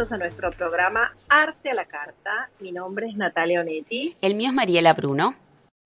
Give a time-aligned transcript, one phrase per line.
[0.00, 2.48] bienvenidos a nuestro programa Arte a la Carta.
[2.58, 4.16] Mi nombre es Natalia Onetti.
[4.22, 5.34] El mío es Mariela Bruno.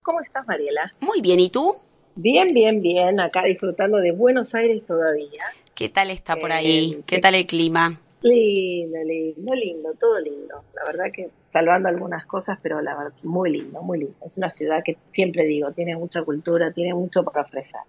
[0.03, 0.93] ¿Cómo estás, Mariela?
[1.01, 1.75] Muy bien, ¿y tú?
[2.15, 3.19] Bien, bien, bien.
[3.19, 5.45] Acá disfrutando de Buenos Aires todavía.
[5.75, 7.03] ¿Qué tal está por ahí?
[7.09, 8.01] ¿Qué tal el clima?
[8.23, 10.63] Lindo, lindo, lindo, todo lindo.
[10.75, 14.15] La verdad que salvando algunas cosas, pero la verdad, muy lindo, muy lindo.
[14.25, 17.81] Es una ciudad que siempre digo, tiene mucha cultura, tiene mucho para ofrecer.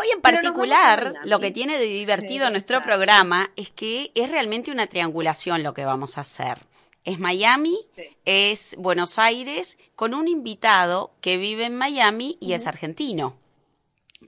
[0.00, 4.86] Hoy en particular, lo que tiene de divertido nuestro programa es que es realmente una
[4.86, 6.60] triangulación lo que vamos a hacer.
[7.02, 7.76] Es Miami,
[8.24, 13.36] es Buenos Aires, con un invitado que vive en Miami y es argentino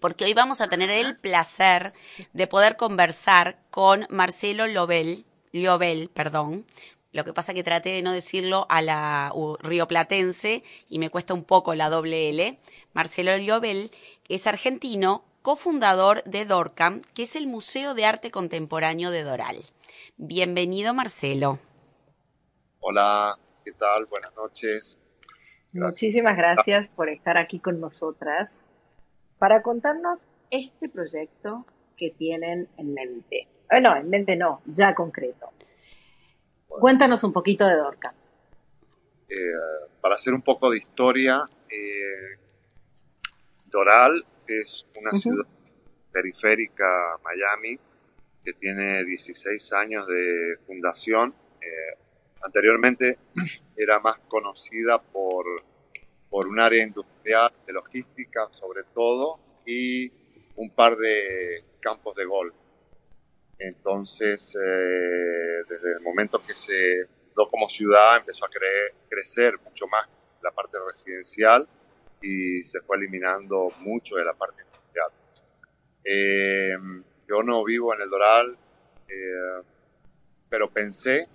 [0.00, 1.92] porque hoy vamos a tener el placer
[2.32, 6.66] de poder conversar con Marcelo Lobel, Liobel, perdón.
[7.12, 11.44] Lo que pasa que traté de no decirlo a la rioplatense y me cuesta un
[11.44, 12.58] poco la doble L.
[12.92, 13.90] Marcelo Liobel
[14.28, 19.56] es argentino, cofundador de DORCAM, que es el Museo de Arte Contemporáneo de Doral.
[20.16, 21.58] Bienvenido, Marcelo.
[22.80, 24.06] Hola, ¿qué tal?
[24.06, 24.98] Buenas noches.
[25.72, 28.50] Muchísimas gracias por estar aquí con nosotras
[29.38, 31.64] para contarnos este proyecto
[31.96, 33.48] que tienen en mente.
[33.70, 35.52] Eh, no, en mente no, ya concreto.
[36.66, 38.12] Cuéntanos un poquito de Dorca.
[39.28, 39.34] Eh,
[40.00, 42.38] para hacer un poco de historia, eh,
[43.66, 44.24] Doral
[44.58, 45.46] es una ciudad
[46.12, 47.78] periférica Miami
[48.44, 51.34] que tiene 16 años de fundación.
[52.42, 53.18] anteriormente
[53.76, 55.44] era más conocida por
[56.30, 60.10] por un área industrial de logística sobre todo y
[60.56, 62.54] un par de campos de golf.
[63.58, 67.06] Entonces, eh, desde el momento que se
[67.50, 68.48] como ciudad, empezó a
[69.08, 70.06] crecer mucho más
[70.42, 71.66] la parte residencial
[72.20, 75.10] y se fue eliminando mucho de la parte industrial.
[76.04, 76.76] Eh,
[77.28, 78.56] yo no vivo en el Doral,
[79.08, 79.62] eh,
[80.48, 81.28] pero pensé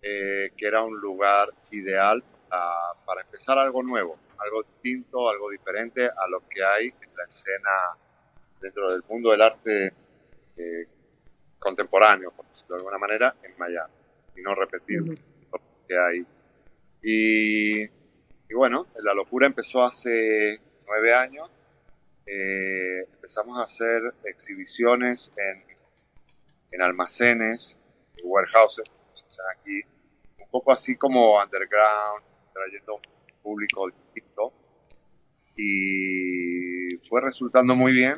[0.00, 2.24] que era un lugar ideal
[3.04, 7.70] para empezar algo nuevo, algo distinto, algo diferente a lo que hay en la escena
[8.60, 9.92] dentro del mundo del arte
[10.56, 10.86] eh,
[11.58, 13.92] contemporáneo, por decirlo de alguna manera, en Miami,
[14.36, 16.26] y no repetir lo que hay.
[17.02, 17.86] Y,
[18.50, 21.48] y, bueno, la locura empezó hace nueve años.
[22.26, 25.62] Eh, empezamos a hacer exhibiciones en,
[26.72, 27.78] en almacenes,
[28.24, 28.84] warehouses,
[29.56, 29.80] aquí,
[30.38, 33.02] un poco así como underground, trayendo un
[33.42, 34.52] público distinto
[35.56, 38.14] y fue resultando muy bien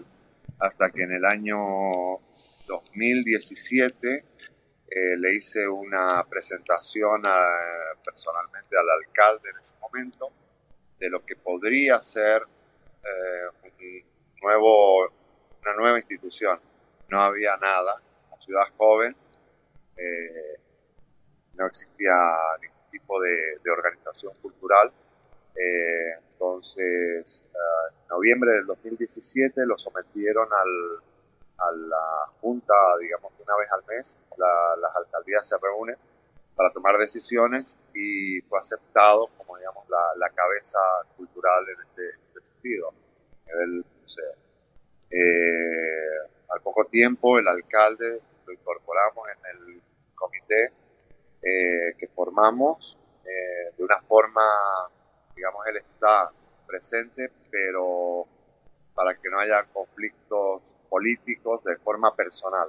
[0.58, 1.58] hasta que en el año
[2.66, 4.24] 2017
[4.94, 7.22] eh, le hice una presentación
[8.04, 10.30] personalmente al alcalde en ese momento
[10.98, 12.42] de lo que podría ser
[13.02, 14.04] eh,
[14.42, 15.06] nuevo,
[15.62, 16.60] una nueva institución.
[17.08, 19.16] No había nada, como ciudad joven,
[19.96, 20.60] eh,
[21.54, 22.12] no existía
[22.90, 24.92] tipo de, organización cultural.
[26.30, 27.42] Entonces,
[28.02, 31.02] en noviembre del 2017 lo sometieron al,
[31.62, 35.96] a la Junta, digamos, una vez al mes, las alcaldías se reúnen
[36.56, 40.78] para tomar decisiones y fue aceptado como, digamos, la, cabeza
[41.16, 42.92] cultural en este, este sentido,
[43.46, 44.22] a.
[45.10, 49.82] Eh, al poco tiempo, el alcalde lo incorporamos en el
[50.14, 50.72] comité
[51.42, 54.42] eh, que formamos eh, de una forma,
[55.34, 56.30] digamos, él está
[56.66, 58.26] presente, pero
[58.94, 60.62] para que no haya conflictos
[60.92, 62.68] políticos de forma personal.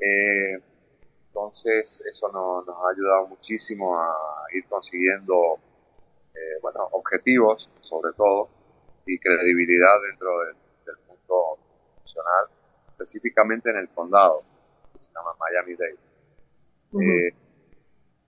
[0.00, 0.58] Eh,
[1.28, 4.16] entonces, eso nos ha ayudado muchísimo a
[4.52, 5.58] ir consiguiendo,
[6.62, 8.48] bueno, objetivos, sobre todo,
[9.06, 10.56] y credibilidad dentro del,
[11.08, 11.58] mundo
[12.00, 12.46] nacional,
[12.88, 14.42] específicamente en el condado,
[14.92, 15.98] que se llama Miami-Dade.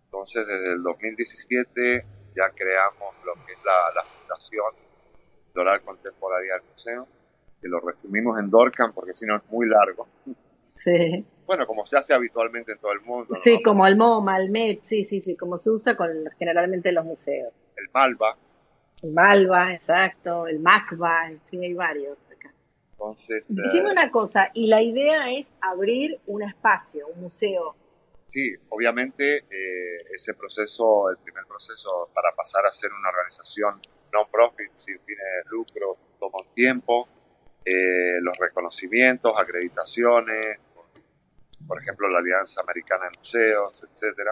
[0.05, 2.05] Entonces, desde el 2017
[2.37, 4.73] ya creamos lo que es la, Fundación
[5.55, 7.09] Doral Contemporánea del Museo,
[7.61, 10.07] que lo resumimos en Dorcan porque si no es muy largo.
[10.75, 11.25] Sí.
[11.47, 13.35] Bueno, como se hace habitualmente en todo el mundo.
[13.43, 17.05] Sí, como el MoMA, el MED, sí, sí, sí, como se usa con generalmente los
[17.05, 17.53] museos.
[17.77, 18.37] El Malva.
[19.03, 22.53] El Malva, exacto, el MACBA, sí, hay varios acá.
[22.93, 27.77] Entonces, Decime eh, una cosa, y la idea es abrir un espacio, un museo
[28.27, 33.81] Sí, obviamente eh, ese proceso, el primer proceso para pasar a ser una organización
[34.13, 37.09] non-profit sin fines de lucro toma un tiempo,
[37.67, 40.59] eh, los reconocimientos, acreditaciones,
[41.67, 44.31] por ejemplo la Alianza Americana de Museos, etcétera.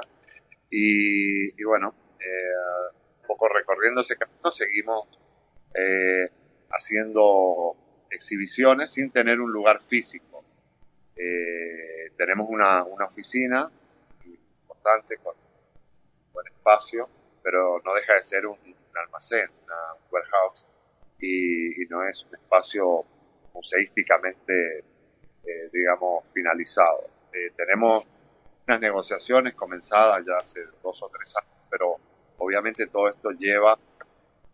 [0.71, 5.09] Y, bueno, eh, un poco recorriendo ese camino seguimos
[6.71, 7.77] haciendo
[8.09, 10.45] exhibiciones sin tener un lugar físico.
[12.17, 13.69] tenemos una, una oficina
[14.25, 15.35] importante con
[16.33, 17.09] buen espacio,
[17.43, 18.59] pero no deja de ser un,
[18.95, 19.75] almacén, una
[20.11, 20.65] warehouse,
[21.19, 23.05] y, no es un espacio
[23.55, 27.09] museísticamente, eh, digamos, finalizado.
[27.33, 28.05] Eh, tenemos
[28.67, 31.97] unas negociaciones comenzadas ya hace dos o tres años, pero
[32.39, 33.79] obviamente todo esto lleva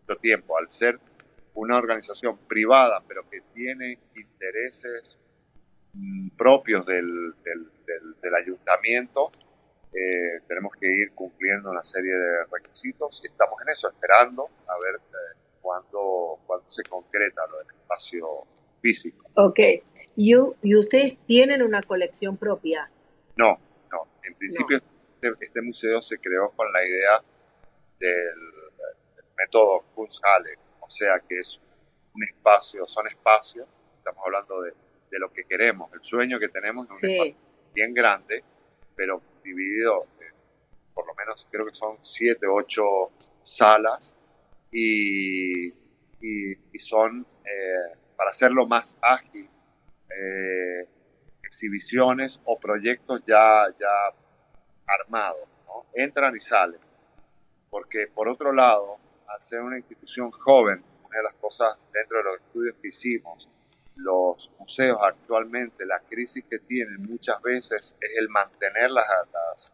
[0.02, 0.58] mucho tiempo.
[0.58, 0.98] Al ser
[1.54, 5.18] una organización privada, pero que tiene intereses
[5.94, 9.32] mm, propios del, del, ayuntamiento,
[9.92, 14.78] eh, tenemos que ir cumpliendo una serie de requisitos y estamos en eso, esperando a
[14.78, 16.38] ver eh, cuándo,
[16.68, 18.46] se concreta lo del espacio
[18.80, 19.24] físico.
[19.34, 19.60] Ok,
[20.16, 22.90] ¿Y, ¿y ustedes tienen una colección propia?
[23.36, 23.58] No,
[23.90, 24.06] no.
[24.22, 24.78] En principio
[25.22, 27.22] Este, este, museo se creó con la idea
[27.98, 28.60] del,
[29.38, 31.60] método Kunsthalle, o sea que es
[32.14, 33.66] un espacio, son espacios,
[33.96, 34.72] estamos hablando de,
[35.10, 37.36] de lo que queremos, el sueño que tenemos es un espacio
[37.74, 38.44] bien grande,
[38.94, 40.06] pero dividido,
[40.94, 43.10] por lo menos creo que son siete, ocho
[43.42, 44.14] salas
[44.70, 45.68] y,
[46.20, 49.48] y, son, eh, para hacerlo más ágil,
[50.10, 50.86] eh,
[51.42, 54.14] exhibiciones o proyectos ya, ya
[54.86, 55.48] armados,
[55.94, 56.78] entran y salen.
[57.70, 62.24] Porque por otro lado, al ser una institución joven, una de las cosas dentro de
[62.24, 63.48] los estudios que hicimos,
[63.96, 69.72] los museos actualmente, la crisis que tienen muchas veces es el mantener las, las,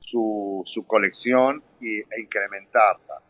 [0.00, 3.22] su, su colección y, e incrementarla.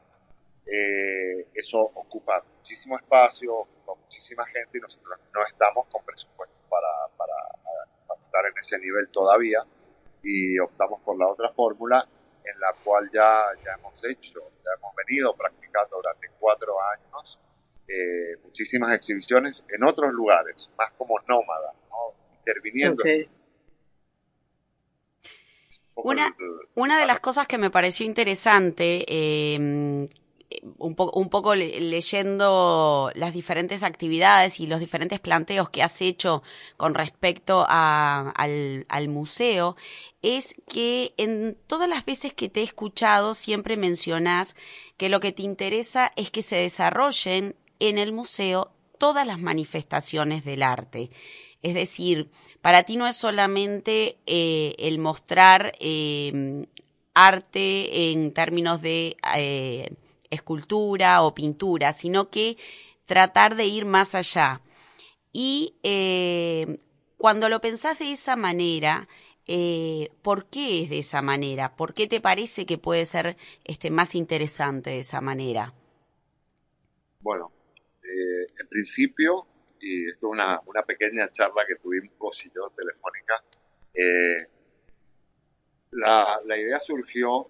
[0.66, 6.88] Eh, eso ocupa muchísimo espacio, con muchísima gente y nosotros no estamos con presupuesto para,
[7.16, 7.34] para,
[8.06, 9.64] para estar en ese nivel todavía.
[10.22, 12.06] Y optamos por la otra fórmula
[12.44, 17.38] en la cual ya, ya hemos hecho, ya hemos venido practicando durante cuatro años
[17.86, 21.74] eh, muchísimas exhibiciones en otros lugares, más como nómada,
[22.38, 23.02] interviniendo.
[25.96, 26.34] Una,
[26.74, 30.08] una de las cosas que me pareció interesante, eh,
[30.78, 36.42] un, poco leyendo las diferentes actividades y los diferentes planteos que has hecho
[36.76, 39.76] con respecto al, al, museo,
[40.22, 44.56] es que en todas las veces que te he escuchado siempre mencionas
[44.96, 50.44] que lo que te interesa es que se desarrollen en el museo todas las manifestaciones
[50.44, 51.10] del arte.
[51.62, 52.30] Es decir,
[52.62, 56.66] para ti no es solamente eh, el mostrar eh,
[57.14, 59.90] arte en términos de eh,
[60.34, 62.56] escultura o pintura, sino que
[63.06, 64.60] tratar de ir más allá.
[65.32, 66.78] Y eh,
[67.16, 69.08] cuando lo pensás de esa manera,
[69.46, 71.76] eh, ¿por qué es de esa manera?
[71.76, 75.74] ¿Por qué te parece que puede ser este, más interesante de esa manera?
[77.20, 77.50] Bueno,
[78.02, 79.46] eh, en principio,
[79.80, 83.42] y esto es una, pequeña charla que tuvimos y yo telefónica,
[85.92, 87.48] la idea surgió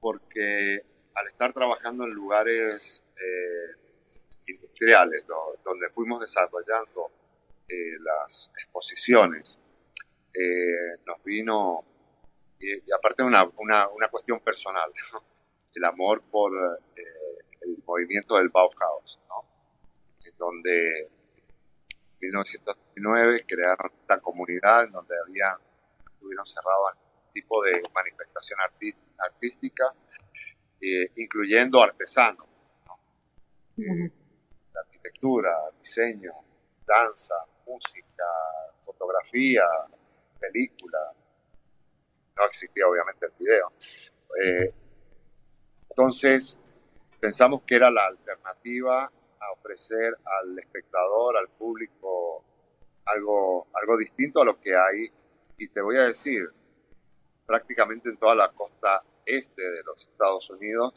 [0.00, 0.82] porque
[1.14, 3.76] al estar trabajando en lugares eh,
[4.46, 5.24] industriales,
[5.64, 7.10] donde fuimos desarrollando
[7.68, 9.58] eh, las exposiciones,
[10.34, 11.84] eh, nos vino,
[12.58, 14.90] y, aparte una, una, cuestión personal,
[15.74, 16.52] el amor por
[16.96, 19.20] el movimiento del Bauhaus,
[20.38, 25.56] donde en 1919 crearon esta comunidad en donde había,
[26.14, 26.96] estuvieron cerrados
[27.32, 28.58] tipo de manifestación
[29.18, 29.94] artística
[30.84, 32.44] eh, incluyendo artesanos,
[33.78, 34.10] eh,
[34.74, 36.32] arquitectura, diseño,
[36.84, 38.24] danza, música,
[38.80, 39.62] fotografía,
[40.40, 40.98] película.
[42.36, 43.72] No existía obviamente el video.
[44.42, 44.74] Eh,
[45.90, 46.58] entonces,
[47.20, 52.44] pensamos que era la alternativa a ofrecer al espectador, al público,
[53.04, 55.12] algo, algo distinto a lo que hay.
[55.58, 56.50] Y te voy a decir,
[57.46, 60.94] prácticamente en toda la costa este de los Estados Unidos,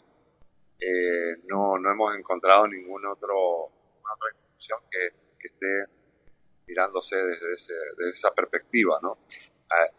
[0.79, 5.91] eh, no, no hemos encontrado ningún otro, otra institución que, que esté
[6.67, 9.19] mirándose desde, desde esa perspectiva, ¿no?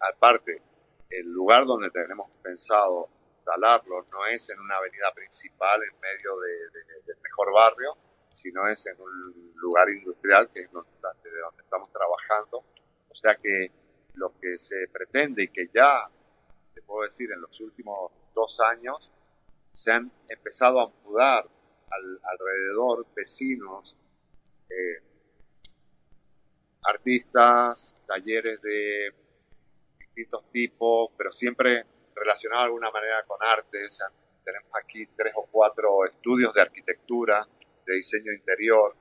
[0.01, 0.63] aparte,
[1.11, 3.09] el lugar donde tenemos pensado
[3.47, 6.37] instalarlo no es en una avenida principal en medio
[7.07, 7.97] del mejor barrio,
[8.35, 10.91] sino es en un lugar industrial que es donde,
[11.23, 12.65] de donde estamos trabajando.
[13.09, 13.71] O sea que
[14.15, 16.11] lo que se pretende y que ya
[16.87, 19.13] puedo decir, en los últimos dos años
[19.73, 21.47] se han empezado a mudar
[21.91, 23.97] al, alrededor vecinos,
[24.71, 25.03] eh,
[26.85, 29.13] artistas, talleres de
[29.99, 33.79] distintos tipos, pero siempre relacionados de alguna manera con arte.
[34.45, 37.47] tenemos aquí tres o cuatro estudios de arquitectura,
[37.85, 38.97] de diseño interior,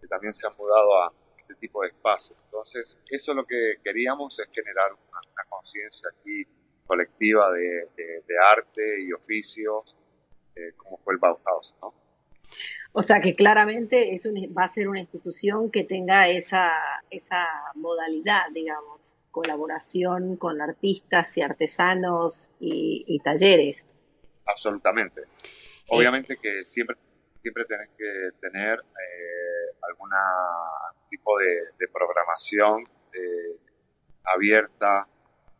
[0.00, 2.38] que también se han mudado a este tipo de espacios.
[2.44, 6.46] Entonces, eso es lo que queríamos, es generar una, conciencia aquí
[6.90, 7.86] colectiva de,
[8.52, 9.96] arte y oficios,
[10.56, 11.94] eh, como fue el Bauhaus, ¿no?
[12.92, 16.72] O sea que claramente es va a ser una institución que tenga esa,
[17.08, 23.86] esa modalidad, digamos, colaboración con artistas y artesanos y, talleres.
[24.44, 25.22] Absolutamente.
[25.90, 26.96] Obviamente que siempre,
[27.40, 30.18] siempre tenés que tener eh, alguna
[31.08, 32.82] tipo de, programación
[33.12, 33.56] eh,
[34.24, 35.06] abierta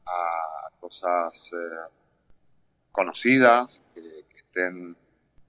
[0.06, 1.90] a cosas eh,
[2.92, 4.96] conocidas, que, estén,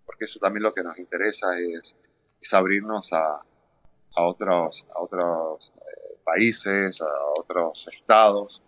[0.05, 1.95] porque eso también lo que nos interesa es,
[2.39, 3.41] es abrirnos a,
[4.15, 8.63] a otros, a otros eh, países, a otros estados,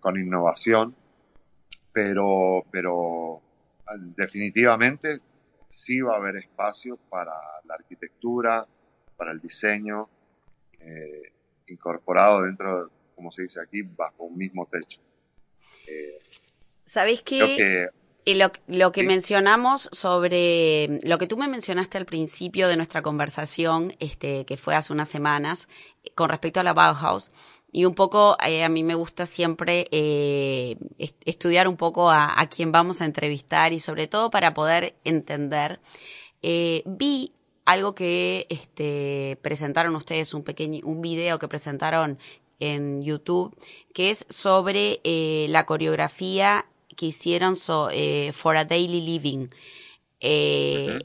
[0.00, 0.94] con innovación,
[1.94, 3.40] pero, pero
[4.14, 5.20] definitivamente
[5.74, 7.32] sí va a haber espacio para
[7.64, 8.66] la arquitectura,
[9.16, 10.08] para el diseño,
[10.80, 11.32] eh,
[11.66, 15.00] incorporado dentro, como se dice aquí, bajo un mismo techo.
[15.86, 16.18] Eh,
[16.84, 17.88] ¿Sabéis qué?
[18.26, 23.02] y lo, lo, que mencionamos sobre lo que tú me mencionaste al principio de nuestra
[23.02, 25.68] conversación, este, que fue hace unas semanas,
[26.14, 27.30] con respecto a la Bauhaus,
[27.70, 30.76] y un poco eh, a mí me gusta siempre eh,
[31.24, 35.80] estudiar un poco a, a, quien vamos a entrevistar y sobre todo para poder entender.
[36.40, 37.32] Eh, vi
[37.64, 42.18] algo que este, presentaron ustedes, un pequeño, un video que presentaron
[42.60, 43.56] en YouTube,
[43.92, 47.56] que es sobre eh, la coreografía que hicieron
[47.92, 49.48] eh, for a Daily Living.
[50.20, 51.00] Eh,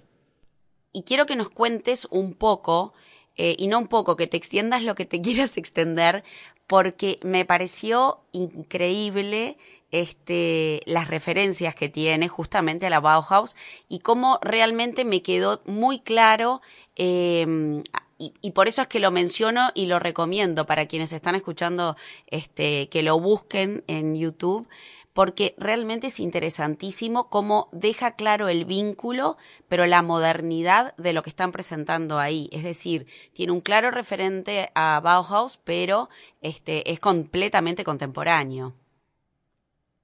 [0.94, 2.94] y quiero que nos cuentes un poco,
[3.36, 6.24] y no un poco, que te extiendas lo que te quieras extender,
[6.68, 9.58] porque me pareció increíble
[9.92, 13.56] este, las referencias que tiene justamente a la Bauhaus
[13.88, 16.62] y cómo realmente me quedó muy claro
[16.96, 17.84] em,
[18.20, 21.96] y, por eso es que lo menciono y lo recomiendo para quienes están escuchando
[22.28, 24.68] este, que lo busquen en YouTube
[25.14, 31.30] porque realmente es interesantísimo cómo deja claro el vínculo, pero la modernidad de lo que
[31.30, 32.50] están presentando ahí.
[32.54, 36.10] Es decir, tiene un claro referente a Bauhaus, pero
[36.42, 38.74] este, es completamente contemporáneo.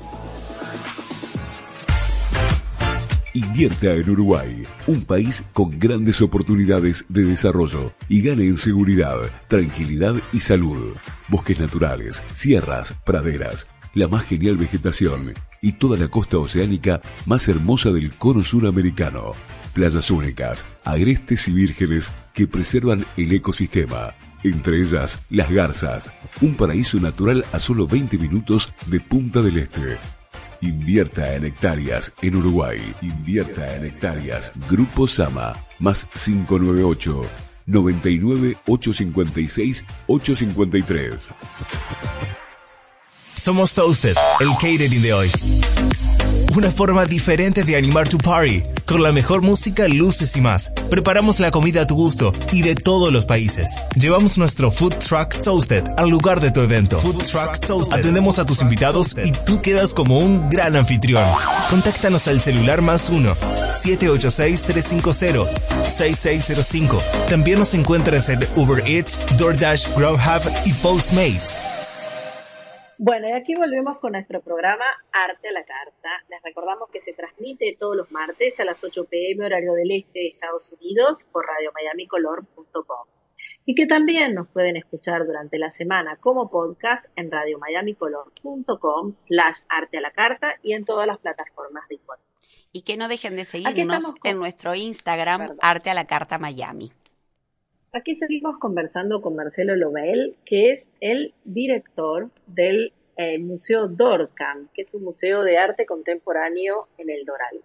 [3.35, 9.17] Invierta en Uruguay, un país con grandes oportunidades de desarrollo y gane en seguridad,
[9.49, 10.95] tranquilidad y salud.
[11.29, 17.91] Bosques naturales, sierras, praderas, la más genial vegetación y toda la costa oceánica más hermosa
[17.91, 19.33] del cono suramericano
[19.77, 24.15] playas únicas, agrestes y vírgenes que preservan el ecosistema.
[24.43, 29.99] Entre ellas, Las Garzas, un paraíso natural a solo 20 minutos de Punta del Este.
[30.63, 32.81] Invierta en hectáreas en Uruguay.
[33.03, 34.51] Invierta en hectáreas.
[34.71, 37.27] Grupo Sama, más 598
[37.67, 41.35] 99 856 853.
[43.35, 45.31] Somos Toasted, el catering de hoy.
[46.57, 50.73] Una forma diferente de animar tu party con la mejor música, luces y más.
[50.89, 53.79] Preparamos la comida a tu gusto y de todos los países.
[53.95, 56.99] Llevamos nuestro Food Truck Toasted al lugar de tu evento.
[56.99, 57.99] Food Truck Toasted.
[57.99, 61.29] Atendemos a tus invitados y tú quedas como un gran anfitrión.
[61.69, 63.37] Contáctanos al celular más 1
[63.75, 67.03] 786 350 6605.
[67.29, 71.59] También nos encuentras en Uber Eats, DoorDash, Grubhub y Postmates.
[72.99, 76.09] Bueno, y aquí volvemos con nuestro programa Arte a la Carta.
[76.31, 80.19] Les recordamos que se transmite todos los martes a las 8 pm horario del este
[80.19, 83.07] de Estados Unidos por radiomiamicolor.com
[83.67, 89.99] y que también nos pueden escuchar durante la semana como podcast en radiomiamicolor.com slash arte
[89.99, 92.19] a la carta y en todas las plataformas de igual.
[92.73, 96.93] Y que no dejen de seguirnos en nuestro Instagram Arte a la Carta Miami.
[97.97, 104.83] Aquí seguimos conversando con Marcelo Lobel, que es el director del eh, Museo Dorcam, que
[104.83, 107.63] es un museo de arte contemporáneo en el Doral.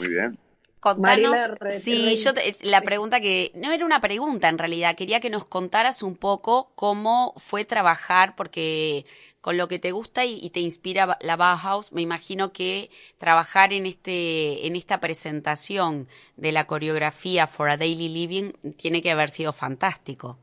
[0.00, 0.38] Muy bien.
[0.80, 5.44] Contanos, sí, yo la pregunta que no era una pregunta en realidad, quería que nos
[5.44, 9.04] contaras un poco cómo fue trabajar, porque
[9.40, 13.86] con lo que te gusta y, te inspira la Bauhaus, me imagino que trabajar en
[13.86, 19.52] este en esta presentación de la coreografía For a Daily Living tiene que haber sido
[19.52, 20.38] fantástico.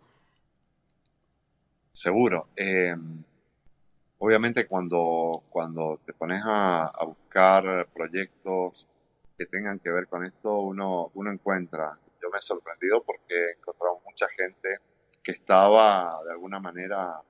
[1.94, 2.48] Seguro.
[2.56, 2.96] Eh,
[4.20, 8.88] obviamente cuando, cuando te pones a, buscar proyectos
[9.38, 11.98] que tengan que ver con esto, uno, uno encuentra.
[12.22, 14.80] Yo me he sorprendido porque he encontrado mucha gente
[15.24, 17.22] que estaba de alguna manera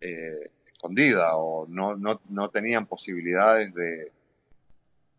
[0.00, 0.42] eh,
[0.82, 4.10] escondida o no, no, no tenían posibilidades de,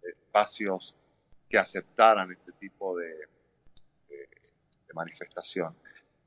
[0.04, 0.94] espacios
[1.50, 3.30] que aceptaran este tipo de,
[4.94, 5.74] manifestación.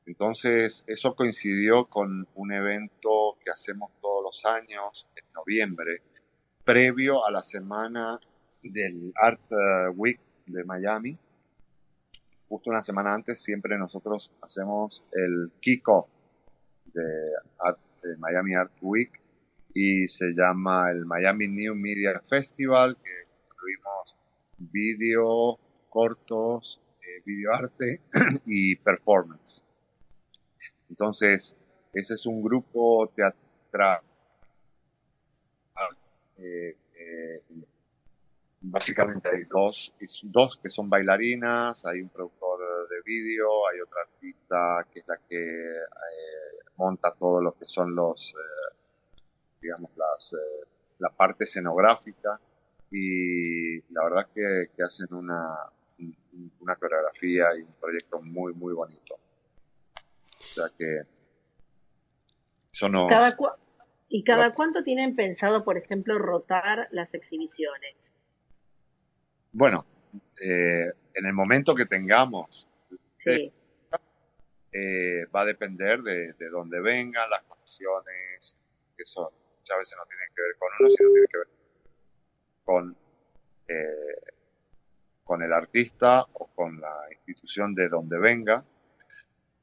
[0.06, 6.02] Entonces, eso coincidió con un evento que hacemos todos los años, en noviembre,
[6.64, 8.18] previo a la semana
[8.62, 11.16] del Art eh, Week de Miami.
[12.48, 16.08] Justo una semana antes, siempre nosotros hacemos el kickoff
[16.86, 17.02] de,
[18.02, 19.20] de Miami Art Week
[19.78, 23.10] y se llama el Miami New Media Festival, que
[23.46, 24.16] incluimos
[24.56, 25.58] vídeo,
[25.90, 28.00] cortos, eh, video arte
[28.46, 29.62] y performance.
[30.88, 31.58] Entonces,
[31.92, 34.00] ese es un grupo teatral.
[36.38, 37.42] Eh, eh,
[38.62, 44.86] básicamente hay dos, dos que son bailarinas, hay un productor de vídeo, hay otra artista
[44.90, 45.74] que es la que
[46.76, 48.34] monta todo lo que son los
[49.60, 50.66] digamos, las, eh,
[50.98, 52.40] la parte escenográfica
[52.90, 55.70] y la verdad que, que hacen una,
[56.60, 59.14] una coreografía y un proyecto muy, muy bonito.
[59.14, 61.02] O sea que
[62.72, 63.08] eso no...
[64.08, 67.96] ¿Y cada cuánto tienen pensado, por ejemplo, rotar las exhibiciones?
[69.50, 69.84] Bueno,
[70.40, 72.68] eh, en el momento que tengamos,
[74.72, 78.56] eh, va a depender de, de dónde vengan las condiciones
[78.96, 79.28] que son
[79.66, 81.48] muchas veces no tiene que ver con uno, sino tiene que ver
[82.64, 82.96] con,
[83.68, 84.32] eh,
[85.24, 88.64] con el artista o con la institución de donde venga.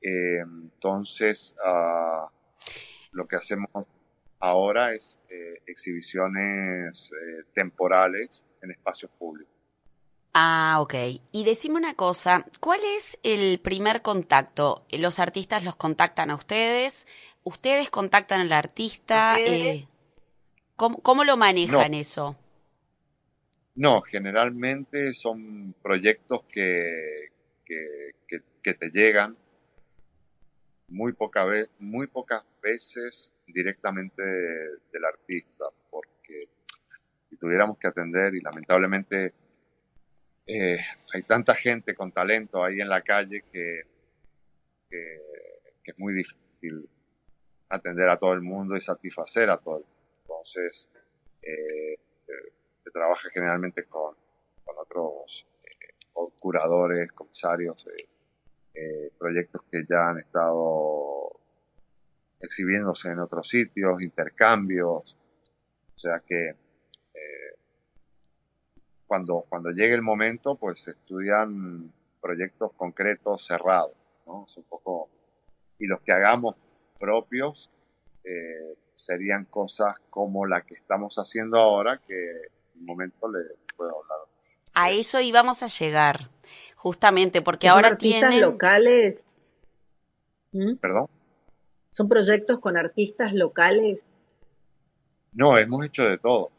[0.01, 2.27] Eh, entonces, uh,
[3.11, 3.69] lo que hacemos
[4.39, 9.53] ahora es eh, exhibiciones eh, temporales en espacios públicos.
[10.33, 10.95] Ah, ok.
[11.31, 14.85] Y decime una cosa, ¿cuál es el primer contacto?
[14.89, 17.07] ¿Los artistas los contactan a ustedes?
[17.43, 19.37] ¿Ustedes contactan al artista?
[19.39, 19.87] Eh,
[20.75, 22.35] ¿Cómo, lo manejan eso?
[23.75, 27.29] No, generalmente son proyectos que,
[27.65, 29.35] que, te llegan
[30.87, 36.49] muy, poca vez, muy pocas veces directamente del artista, porque
[37.29, 39.33] si tuviéramos que atender, y lamentablemente
[40.45, 40.77] eh,
[41.13, 43.81] hay tanta gente con talento ahí en la calle que,
[44.89, 45.19] que,
[45.85, 46.89] es muy difícil
[47.69, 49.92] atender a todo el mundo y satisfacer a todo el mundo.
[50.43, 50.89] Entonces,
[51.41, 51.95] eh,
[52.83, 54.13] se trabaja generalmente con,
[54.65, 55.93] con otros eh,
[56.37, 57.87] curadores, comisarios
[58.73, 61.39] eh, proyectos que ya han estado
[62.41, 65.17] exhibiéndose en otros sitios, intercambios.
[65.95, 67.55] O sea que eh,
[69.07, 73.95] cuando, cuando llegue el momento, pues se estudian proyectos concretos cerrados,
[74.27, 74.43] ¿no?
[74.45, 75.09] Es un poco,
[75.79, 76.57] y los que hagamos
[76.99, 77.71] propios,
[78.25, 83.39] eh, serían cosas como la que estamos haciendo ahora, que en un momento le
[83.75, 84.19] puedo hablar.
[84.73, 86.29] A eso íbamos a llegar,
[86.75, 88.41] justamente, porque ahora tienen...
[88.41, 89.23] locales?
[90.51, 90.75] ¿Mm?
[90.75, 91.07] ¿Perdón?
[91.89, 93.99] ¿Son proyectos con artistas locales?
[95.33, 96.51] No, hemos hecho de todo.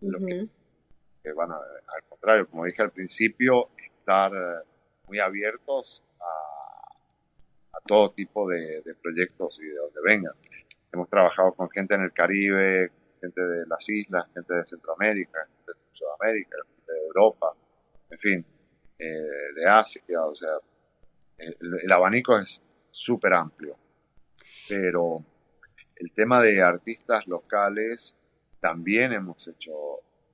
[0.00, 4.66] que van a, al contrario, como dije al principio, estar eh,
[5.06, 10.34] muy abiertos a, a todo tipo de, de, proyectos y de donde vengan.
[10.92, 15.72] Hemos trabajado con gente en el Caribe, gente de las islas, gente de Centroamérica, gente
[15.72, 17.54] de Sudamérica, gente de Europa,
[18.10, 18.46] en fin,
[18.98, 20.50] eh, de Asia, o sea,
[21.38, 23.76] el, abanico es súper amplio.
[24.68, 25.16] Pero
[25.96, 28.14] el tema de artistas locales
[28.60, 29.72] también hemos hecho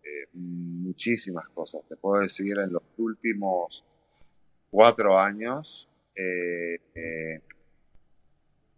[0.02, 1.82] eh, muchísimas cosas.
[1.88, 3.84] Te puedo decir, en los últimos
[4.70, 7.40] cuatro años, eh, eh,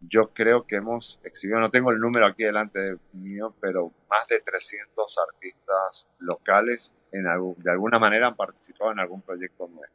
[0.00, 4.40] yo creo que hemos exhibido, no tengo el número aquí delante mío, pero más de
[4.40, 9.92] 300 artistas locales en de alguna manera han participado en algún proyecto nuevo.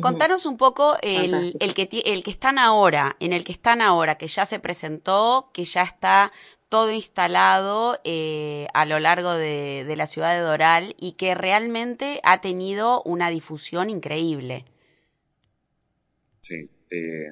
[0.00, 4.16] Contanos un poco el, el, que, el que están ahora, en el que están ahora,
[4.16, 6.32] que ya se presentó, que ya está
[6.68, 12.20] todo instalado eh, a lo largo de, de, la ciudad de Doral y que realmente
[12.24, 14.64] ha tenido una difusión increíble.
[16.40, 17.28] Sí, eh,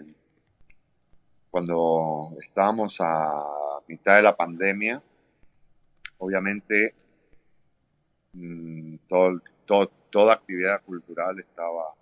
[1.51, 5.03] cuando estábamos a mitad de la pandemia,
[6.19, 6.95] obviamente
[8.33, 9.41] mmm, todo,
[10.11, 11.95] toda actividad cultural estaba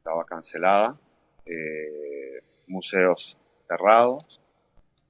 [0.00, 0.98] estaba cancelada,
[1.44, 3.36] eh, museos
[3.68, 4.40] cerrados.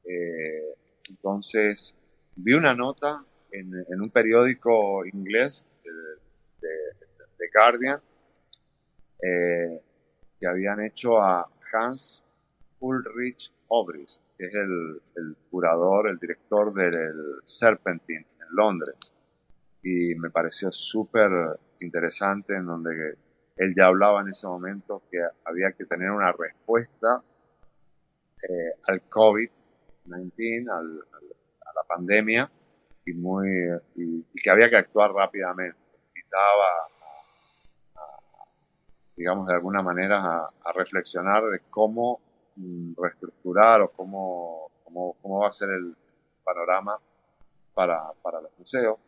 [0.05, 0.75] Eh,
[1.09, 1.95] entonces,
[2.35, 8.01] vi una nota en, en un periódico inglés, de, de, Guardian,
[9.23, 9.81] eh,
[10.39, 12.25] que habían hecho a Hans
[12.81, 18.97] Ulrich Obris, que es el, el curador, el director del Serpentine en Londres.
[19.83, 21.31] Y me pareció súper
[21.81, 23.17] interesante en donde
[23.57, 27.23] él ya hablaba en ese momento que había que tener una respuesta
[28.43, 32.51] eh, al COVID-19, al, a la pandemia,
[33.05, 33.49] y, muy,
[33.97, 35.79] y, y, que había que actuar rápidamente.
[36.09, 36.67] Invitaba,
[37.97, 38.45] a,
[39.17, 42.21] digamos, de alguna manera a, a reflexionar de cómo
[42.97, 45.97] reestructurar o cómo, cómo, cómo va a ser el
[46.45, 46.99] panorama
[47.75, 48.99] para, para los museos.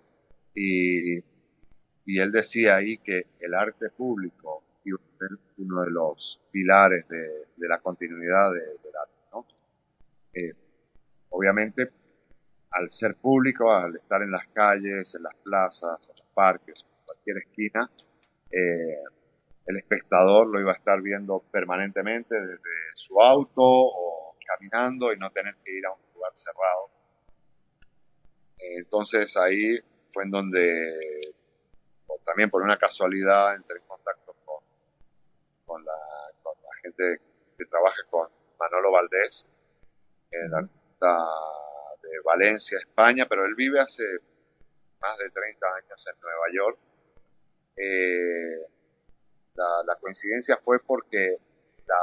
[0.54, 1.18] Y,
[2.04, 7.08] y él decía ahí que el arte público iba a ser uno de los pilares
[7.08, 9.14] de, de la continuidad de, del arte.
[9.32, 9.46] ¿no?
[10.34, 10.52] Eh,
[11.30, 11.90] obviamente,
[12.70, 17.04] al ser público, al estar en las calles, en las plazas, en los parques, en
[17.06, 17.90] cualquier esquina,
[18.50, 19.02] eh,
[19.66, 25.31] el espectador lo iba a estar viendo permanentemente desde su auto o caminando y no
[25.31, 26.90] tener que ir a un lugar cerrado.
[28.59, 29.79] Eh, entonces ahí
[30.11, 30.98] fue en donde
[32.25, 34.35] también por una casualidad entré en contacto
[35.64, 35.92] con, la,
[36.42, 37.20] con gente
[37.57, 39.46] que trabaja con Manolo Valdés,
[40.31, 41.18] el artista
[42.03, 44.05] de Valencia, España, pero él vive hace
[45.01, 46.79] más de 30 años en Nueva York.
[47.77, 48.66] Eh,
[49.54, 51.38] la, la, coincidencia fue porque
[51.86, 51.96] la,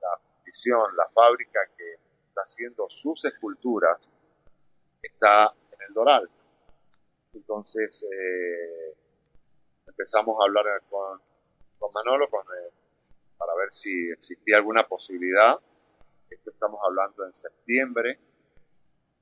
[0.00, 1.94] la visión, la fábrica que
[2.28, 4.08] está haciendo sus esculturas
[5.02, 6.28] está en el Doral.
[7.34, 8.96] Entonces, eh,
[9.86, 11.20] empezamos a hablar con,
[11.78, 12.70] con Manolo con, eh,
[13.36, 15.58] para ver si existía alguna posibilidad.
[16.30, 18.18] Esto estamos hablando en septiembre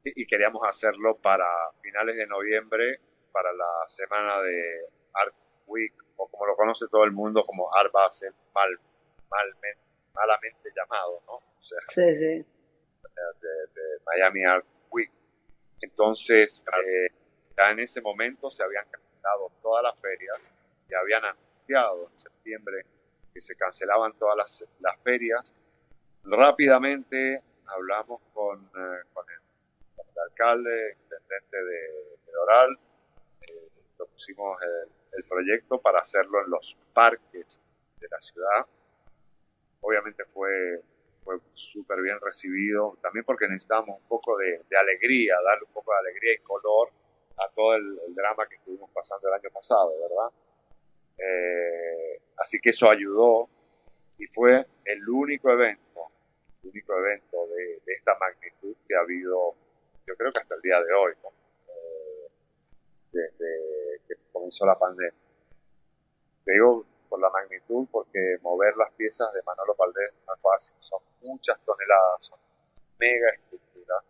[0.03, 1.47] y, y, queríamos hacerlo para
[1.83, 3.01] finales de noviembre,
[3.33, 5.35] para la semana de Art
[5.67, 8.79] Week, o como lo conoce todo el mundo como Art Basel, mal,
[9.31, 9.83] malmente,
[10.15, 11.35] malamente llamado, ¿no?
[11.35, 12.45] O sea, sí, sí.
[13.41, 15.11] De, de, Miami Art Week.
[15.81, 17.09] Entonces, eh,
[17.57, 20.53] ya en ese momento se habían cancelado todas las ferias
[20.89, 22.87] ya habían anunciado en septiembre
[23.33, 25.53] que se cancelaban todas las, las ferias.
[26.25, 29.41] Rápidamente hablamos con, eh, con, el,
[29.95, 31.81] con, el, alcalde, intendente de,
[32.27, 32.79] de Doral,
[33.43, 37.63] eh, propusimos el, el, proyecto para hacerlo en los parques
[38.01, 38.67] de la ciudad.
[39.81, 40.83] Obviamente fue,
[41.25, 45.93] fue súper bien recibido, también porque necesitábamos un poco de, de, alegría, darle un poco
[45.93, 46.91] de alegría y color
[47.39, 50.33] a todo el, el drama que estuvimos pasando el año pasado, ¿verdad?
[51.19, 53.49] Eh, así que eso ayudó
[54.19, 56.11] y fue el único evento,
[56.63, 59.55] el único evento de, de, esta magnitud que ha habido,
[60.07, 61.29] yo creo que hasta el día de hoy, ¿no?
[61.69, 62.31] eh,
[63.13, 65.15] desde que comenzó la pandemia.
[66.45, 70.75] Te digo por la magnitud porque mover las piezas de Manolo Valdés no es fácil,
[70.79, 72.39] son muchas toneladas, son
[72.99, 74.05] mega esculturas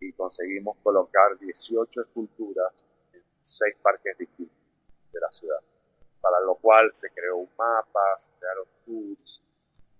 [0.00, 4.56] y conseguimos colocar 18 esculturas en seis parques distintos
[5.12, 5.60] de la ciudad
[6.20, 9.42] para lo cual se creó un mapa, se crearon tours,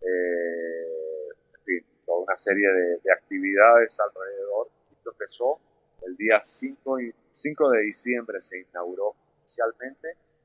[0.00, 4.68] eh, en fin, toda una serie de, de, actividades alrededor.
[4.92, 5.60] Esto empezó
[6.06, 9.14] el día 5, y, 5 de diciembre, se inauguró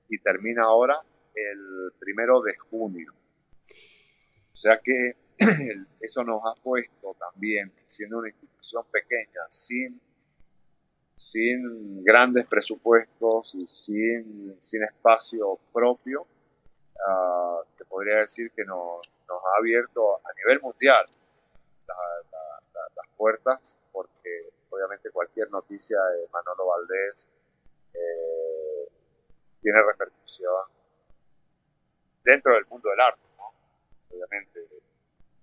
[0.09, 0.99] y termina ahora
[1.33, 3.13] el primero de junio.
[4.53, 5.17] O sea que
[5.99, 9.99] eso nos ha puesto también, siendo una institución pequeña, sin,
[11.15, 20.17] sin grandes presupuestos y sin, sin espacio propio, uh, podría decir que nos, ha abierto
[20.17, 21.05] a nivel mundial
[21.87, 21.95] la,
[22.95, 27.27] las puertas, porque obviamente cualquier noticia de Manolo Valdés
[27.93, 28.44] eh,
[29.65, 30.53] tiene repercusión
[32.23, 33.51] dentro del mundo del arte, ¿no?
[34.15, 34.59] obviamente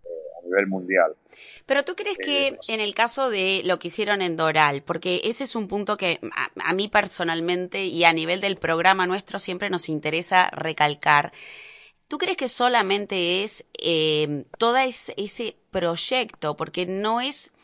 [0.05, 0.09] eh,
[0.39, 1.17] a nivel mundial.
[1.67, 5.23] Pero tú crees que eh, en el caso de lo que hicieron en Doral, porque
[5.25, 6.21] ese es un punto que
[6.57, 11.33] a, mí personalmente y a nivel del programa nuestro siempre nos interesa recalcar.
[12.07, 16.57] ¿Tú crees que solamente es eh, todo ese proyecto?
[16.57, 17.55] Porque no es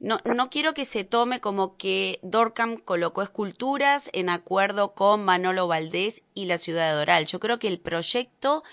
[0.00, 5.68] no, no quiero que se tome como que Dorcam colocó esculturas en acuerdo con Manolo
[5.68, 7.26] Valdés y la ciudad de Doral.
[7.26, 8.64] Yo creo que el proyecto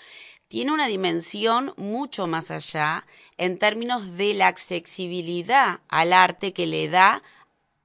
[0.48, 6.88] tiene una dimensión mucho más allá en términos de la accesibilidad al arte que le
[6.88, 7.22] da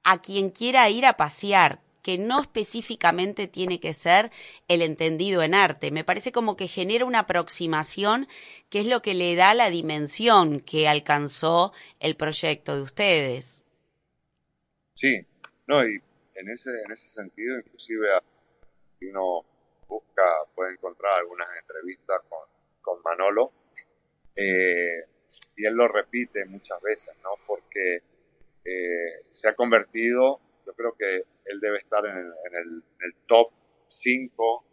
[0.04, 4.30] a quien quiera ir a pasear, que no específicamente tiene que ser
[4.68, 5.90] el entendido en arte.
[5.90, 8.28] Me parece como que genera una aproximación
[8.68, 13.64] que es lo que le da la dimensión que alcanzó el proyecto de ustedes.
[14.92, 15.26] Sí,
[15.66, 16.00] no, y
[16.34, 18.06] en ese, en ese sentido, inclusive
[18.98, 19.46] si uno
[19.88, 20.22] busca,
[20.54, 22.46] puede encontrar algunas entrevistas con,
[22.82, 23.50] con Manolo,
[24.36, 25.04] eh,
[25.56, 27.30] y él lo repite muchas veces, ¿no?
[27.46, 28.02] Porque
[28.64, 33.52] eh, se ha convertido, yo creo que él debe estar en el, top
[33.86, 34.64] 5,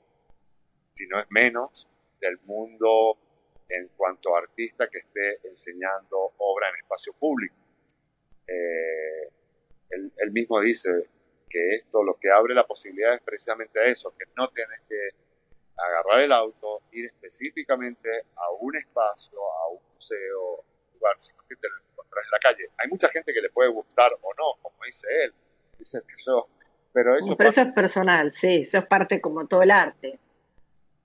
[0.96, 1.88] si no es menos,
[2.20, 3.18] del mundo
[3.70, 7.56] en cuanto a artista que esté enseñando obra en espacio público.
[8.48, 9.30] Eh,
[9.90, 11.10] él, mismo dice
[11.50, 15.10] que esto lo que abre la posibilidad es precisamente eso, que no tienes que
[15.78, 21.68] agarrar el auto, ir específicamente a un espacio, a un museo, lugar, sino que te
[21.70, 22.70] lo encuentras en la calle.
[22.78, 25.34] Hay mucha gente que le puede gustar o no, como dice él.
[25.82, 26.48] Eso
[26.94, 30.20] pero eso, es personal, sí, eso es parte como todo el arte.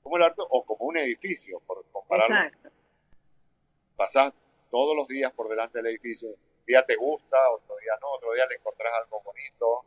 [0.03, 2.35] Como el arte o como un edificio, por compararlo.
[2.35, 2.71] Exacto.
[3.95, 4.33] Pasás
[4.71, 8.33] todos los días por delante del edificio, un día te gusta, otro día no, otro
[8.33, 9.85] día le encontrás algo bonito,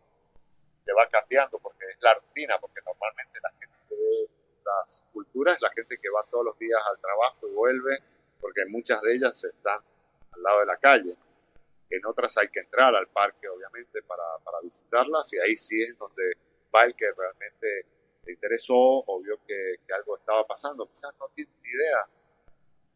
[0.86, 4.30] te va cambiando porque es la rutina, porque normalmente la gente que ve
[4.63, 7.99] las esculturas la gente que va todos los días al trabajo y vuelve,
[8.39, 9.80] porque muchas de ellas están
[10.32, 11.15] al lado de la calle
[11.89, 14.23] en otras hay que entrar al parque, obviamente, para,
[14.62, 16.34] visitarlas, y ahí sí es donde
[16.73, 17.86] va el que realmente
[18.25, 20.88] le interesó o vio que, algo estaba pasando.
[20.88, 22.08] Quizás no tiene ni idea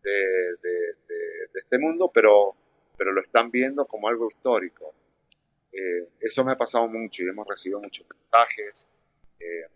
[0.03, 0.97] de,
[1.55, 2.55] este mundo, pero,
[2.97, 4.93] pero lo están viendo como algo histórico.
[5.71, 8.87] Eh, eso me ha pasado mucho y hemos recibido muchos mensajes
[9.39, 9.67] eh,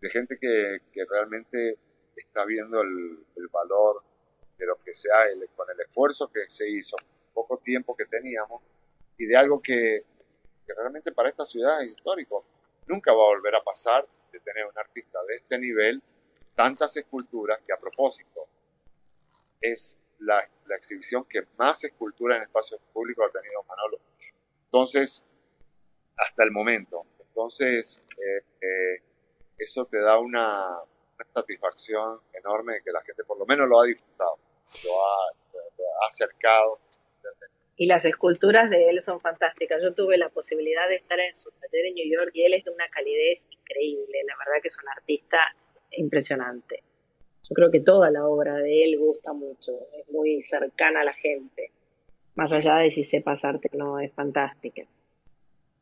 [0.00, 1.78] de gente que, realmente
[2.16, 4.02] está viendo el, el, valor
[4.56, 5.16] de lo que sea
[5.54, 6.96] con el esfuerzo que se hizo
[7.38, 8.62] poco tiempo que teníamos
[9.16, 10.04] y de algo que,
[10.66, 12.44] realmente para esta ciudad es histórico.
[12.86, 16.02] Nunca va a volver a pasar de tener un artista de este nivel,
[16.54, 18.46] tantas esculturas que a propósito
[19.60, 23.98] es la, exhibición que más escultura en espacios públicos ha tenido Manolo.
[24.64, 25.22] Entonces,
[26.16, 27.06] hasta el momento.
[27.20, 29.02] Entonces, eh, eh,
[29.56, 30.78] eso te da una,
[31.34, 34.38] satisfacción enorme que la gente por lo menos lo ha disfrutado,
[34.84, 36.78] lo ha, lo ha acercado
[37.80, 39.80] y las esculturas de él son fantásticas.
[39.80, 42.64] Yo tuve la posibilidad de estar en su taller en New York y él es
[42.64, 44.18] de una calidez increíble.
[44.26, 45.38] La verdad que es un artista
[45.92, 46.82] impresionante.
[47.48, 51.14] Yo creo que toda la obra de él gusta mucho, es muy cercana a la
[51.14, 51.70] gente.
[52.34, 54.82] Más allá de si sepas arte no, es fantástica.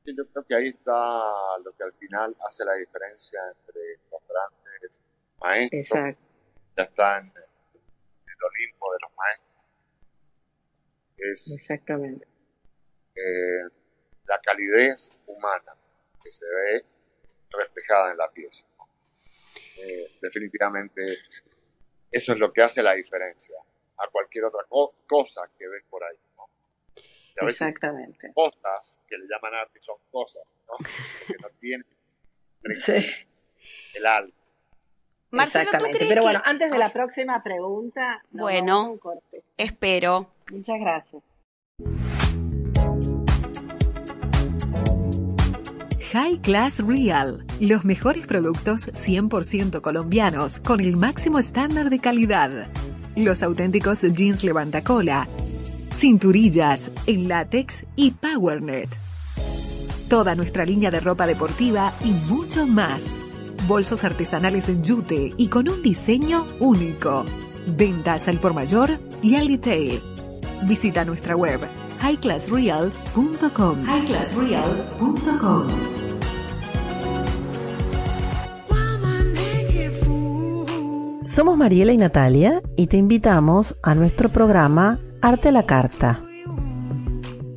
[0.05, 1.23] yo creo que ahí está
[1.65, 3.81] lo que al final hace la diferencia entre
[4.11, 5.03] los grandes
[5.41, 5.81] maestros.
[5.81, 6.23] Exacto.
[6.77, 9.56] Ya están en el Olimpo de los maestros
[11.19, 12.27] es Exactamente.
[13.15, 13.63] Eh,
[14.27, 15.75] la calidez humana
[16.23, 16.85] que se ve
[17.51, 18.67] reflejada en la pieza.
[19.79, 21.03] Eh, definitivamente
[22.11, 23.57] eso es lo que hace la diferencia
[23.99, 24.65] a cualquier otra
[25.07, 26.17] cosa que ves por ahí.
[27.43, 28.33] Exactamente.
[28.35, 30.75] Cosas que le llaman arte son cosas, ¿no?
[31.27, 31.87] que no tienen
[33.95, 34.35] el alma.
[35.31, 38.99] Marcelo, ¿tú crees Pero bueno, antes de la próxima pregunta, bueno,
[39.57, 40.31] espero.
[40.51, 41.23] Muchas gracias.
[46.13, 52.69] High Class Real, los mejores productos 100% colombianos con el máximo estándar de calidad.
[53.17, 55.27] Los auténticos jeans levantacola,
[55.93, 58.89] cinturillas en látex y PowerNet.
[60.09, 63.21] toda nuestra línea de ropa deportiva y mucho más.
[63.67, 67.25] Bolsos artesanales en yute y con un diseño único.
[67.67, 68.91] Ventas al por mayor
[69.23, 70.01] y al detail.
[70.63, 71.61] Visita nuestra web
[72.01, 73.85] highclassreal.com.
[73.85, 75.67] highclassreal.com.
[81.25, 86.21] Somos Mariela y Natalia y te invitamos a nuestro programa Arte a la Carta,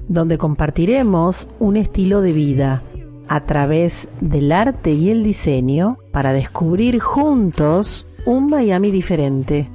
[0.08, 2.82] donde compartiremos un estilo de vida
[3.30, 9.70] a través del arte y el diseño para descubrir juntos un Miami diferente.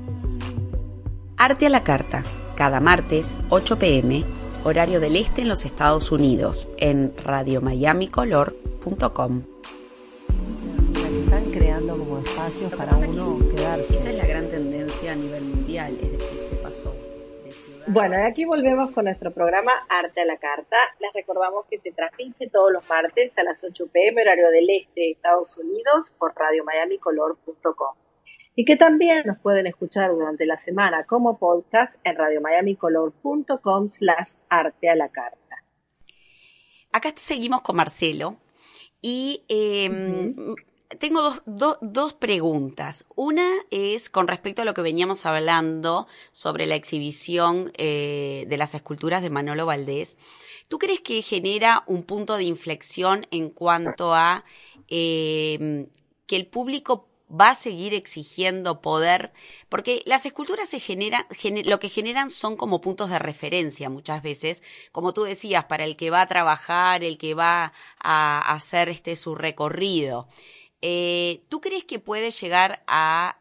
[1.37, 2.23] Arte a la Carta,
[2.57, 4.23] cada martes 8 pm,
[4.64, 9.43] horario del este en los Estados Unidos, en radiomiamicolor.com
[11.35, 13.97] están creando como espacios para uno quedarse.
[13.97, 17.04] Esa es la gran tendencia a nivel mundial, es decir, se pasó.
[17.87, 20.77] Bueno, y aquí volvemos con nuestro programa Arte a la Carta.
[21.01, 25.01] Les recordamos que se transmite todos los martes a las 8 pm, horario del este
[25.01, 27.97] de Estados Unidos, por radiomiamicolor.com.
[28.57, 34.88] Y que también nos pueden escuchar durante la semana como podcast en radiomiamicolor.com slash arte
[34.88, 35.62] a la carta.
[36.90, 38.37] Acá seguimos con Marcelo
[39.03, 39.90] y eh,
[40.99, 43.05] tengo dos, dos, dos, preguntas.
[43.14, 48.75] Una es con respecto a lo que veníamos hablando sobre la exhibición eh, de las
[48.75, 50.16] esculturas de Manolo Valdés.
[50.68, 54.44] ¿Tú crees que genera un punto de inflexión en cuanto a
[54.88, 55.88] eh,
[56.27, 59.33] que el público va a seguir exigiendo poder,
[59.68, 61.27] porque las esculturas se generan,
[61.64, 65.97] lo que generan son como puntos de referencia muchas veces, como tú decías, para el
[65.97, 70.29] que va a trabajar, el que va a hacer este su recorrido.
[70.87, 73.38] Eh, ¿Tú crees que puede llegar a,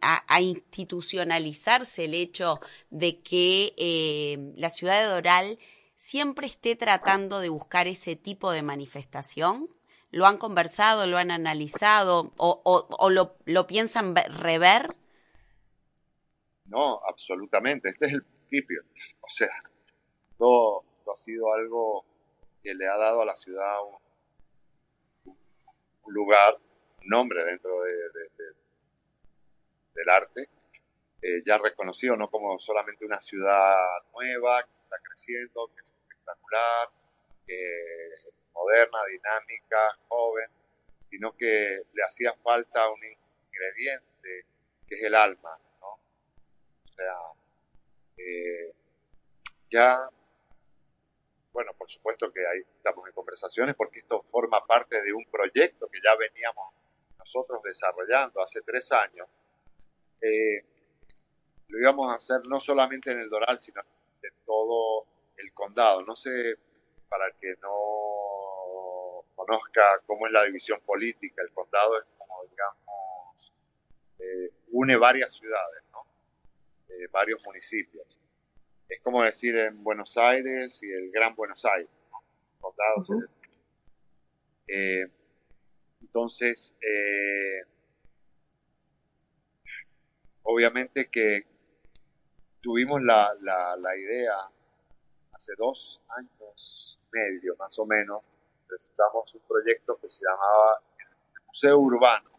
[0.00, 2.58] a, institucionalizarse el hecho
[2.90, 5.60] de que eh, la ciudad de Doral
[5.94, 9.68] siempre esté tratando de buscar ese tipo de manifestación?
[10.10, 14.88] ¿Lo han conversado, lo han analizado o, lo, piensan rever?
[16.64, 17.90] No, absolutamente.
[17.90, 18.82] Este es el principio.
[19.20, 19.50] O sea,
[20.36, 22.04] todo, ha sido algo
[22.60, 23.76] que le ha dado a la ciudad
[26.04, 26.56] un lugar,
[27.02, 28.54] un nombre dentro de, de, de,
[29.94, 30.48] del arte,
[31.22, 33.76] eh, ya reconocido no como solamente una ciudad
[34.12, 36.88] nueva que está creciendo, que es espectacular,
[37.46, 40.48] que es moderna, dinámica, joven,
[41.08, 44.46] sino que le hacía falta un ingrediente
[44.86, 45.88] que es el alma, ¿no?
[45.88, 47.16] O sea,
[48.18, 48.74] eh,
[49.70, 50.08] ya,
[51.54, 55.88] bueno, por supuesto que ahí estamos en conversaciones porque esto forma parte de un proyecto
[55.88, 56.74] que ya veníamos
[57.16, 59.28] nosotros desarrollando hace tres años.
[60.20, 60.64] Eh,
[61.68, 63.80] lo íbamos a hacer no solamente en el Doral, sino
[64.20, 66.02] en todo el condado.
[66.02, 66.58] No sé,
[67.08, 73.52] para el que no conozca cómo es la división política, el condado es como, digamos,
[74.18, 76.04] eh, une varias ciudades, ¿no?
[76.88, 78.18] Eh, varios municipios.
[78.88, 82.22] Es como decir en Buenos Aires y el Gran Buenos Aires, ¿no?
[82.60, 83.10] Condados.
[83.10, 83.28] Uh -huh.
[84.68, 85.10] eh,
[86.02, 86.74] entonces,
[90.42, 91.46] obviamente que
[92.60, 94.34] tuvimos la, la, la idea
[95.32, 98.28] hace dos años y medio más o menos,
[98.66, 100.80] presentamos un proyecto que se llamaba
[101.34, 102.30] el Museo Urbano.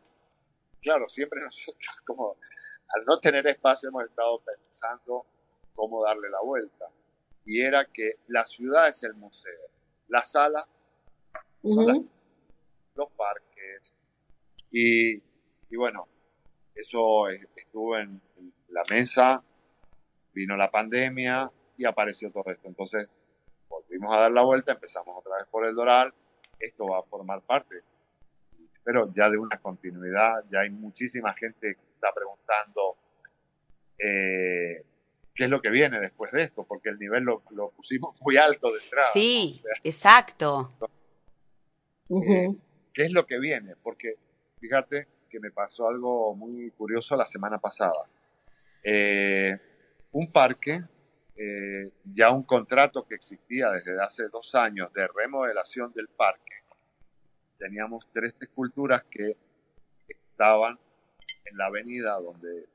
[0.81, 2.37] Claro, siempre nosotros como
[2.87, 5.25] al no tener espacio hemos estado pensando
[5.75, 6.89] cómo darle la vuelta.
[7.45, 9.69] Y era que la ciudad es el museo,
[10.07, 10.67] la sala
[11.61, 11.75] uh -huh.
[11.75, 11.97] son las,
[12.95, 13.93] los parques.
[14.71, 15.15] Y,
[15.69, 16.07] y bueno,
[16.73, 19.43] eso estuvo en, en la mesa,
[20.33, 22.67] vino la pandemia, y apareció todo esto.
[22.67, 23.09] Entonces,
[23.69, 26.13] volvimos a dar la vuelta, empezamos otra vez por el Doral,
[26.59, 27.83] esto va a formar parte,
[28.83, 32.97] pero ya de una continuidad, ya hay muchísima gente que está preguntando
[33.97, 34.83] eh,
[35.35, 38.37] qué es lo que viene después de esto, porque el nivel lo, lo pusimos muy
[38.37, 39.07] alto de entrada.
[39.11, 39.51] Sí, ¿no?
[39.51, 40.71] o sea, exacto.
[40.81, 40.85] Eh,
[42.09, 42.59] uh -huh.
[42.93, 43.75] ¿Qué es lo que viene?
[43.75, 44.15] Porque
[44.59, 48.07] fíjate que me pasó algo muy curioso la semana pasada.
[48.81, 49.59] Eh,
[50.11, 50.83] un parque
[51.37, 56.53] eh, ya un contrato que existía desde hace dos años de remodelación del parque.
[57.57, 59.35] Teníamos tres esculturas que
[60.07, 60.79] estaban
[61.43, 62.65] en la avenida donde,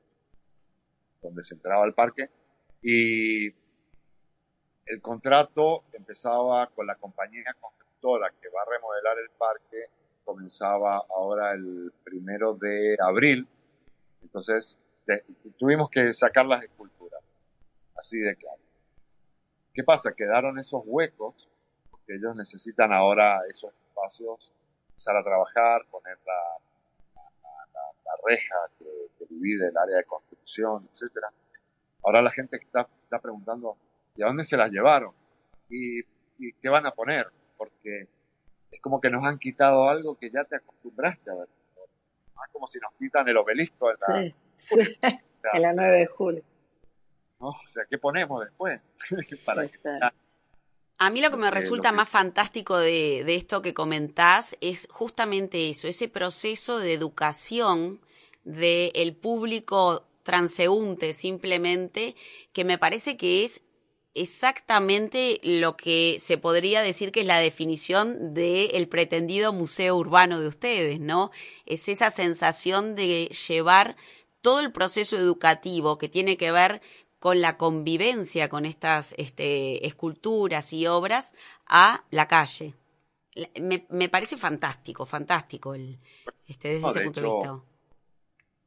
[1.23, 2.29] donde se entraba el parque
[2.81, 3.47] y
[4.85, 9.85] el contrato empezaba con la compañía constructora que va a remodelar el parque,
[10.25, 13.47] comenzaba ahora el primero de abril,
[14.21, 14.79] entonces
[15.57, 17.21] tuvimos que sacar las esculturas
[17.95, 18.61] así de claro.
[19.73, 20.13] ¿Qué pasa?
[20.13, 21.49] Quedaron esos huecos,
[21.89, 24.51] porque ellos necesitan ahora esos espacios,
[24.89, 26.33] empezar a trabajar, poner la,
[28.27, 28.85] reja que,
[29.29, 31.31] divide el área de construcción, etcétera.
[32.03, 33.77] Ahora la gente está, está preguntando,
[34.15, 35.13] ¿y a dónde se las llevaron?
[35.69, 35.99] ¿Y,
[36.39, 37.27] ¿Y qué van a poner?
[37.57, 38.07] Porque
[38.71, 41.47] es como que nos han quitado algo que ya te acostumbraste a ver.
[42.45, 44.75] Es como si nos quitan el obelisco en la, sí,
[45.53, 46.43] en la 9 de julio.
[47.39, 48.79] O sea, ¿qué ponemos después?
[49.45, 49.67] Para
[51.01, 54.87] a mí lo que me eh, resulta más fantástico de, de, esto que comentás es
[54.91, 57.99] justamente eso, ese proceso de educación
[58.43, 62.15] del público transeúnte simplemente,
[62.53, 63.63] que me parece que es
[64.13, 70.47] exactamente lo que se podría decir que es la definición del pretendido museo urbano de
[70.47, 71.31] ustedes, ¿no?
[71.65, 73.95] Es esa sensación de llevar
[74.41, 76.81] todo el proceso educativo que tiene que ver
[77.19, 81.33] con la convivencia con estas este, esculturas y obras
[81.67, 82.73] a la calle.
[83.61, 85.99] Me, me parece fantástico, fantástico el,
[86.47, 87.63] este, desde ese punto de vista.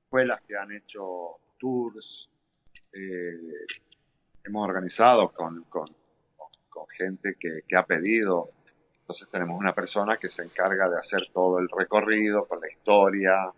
[0.05, 2.29] Escuelas que han hecho tours,
[2.93, 3.65] eh,
[4.45, 5.87] hemos organizado con, con,
[6.69, 8.51] con gente que, que, ha pedido.
[9.01, 13.51] Entonces tenemos una persona que se encarga de hacer todo el recorrido con la historia,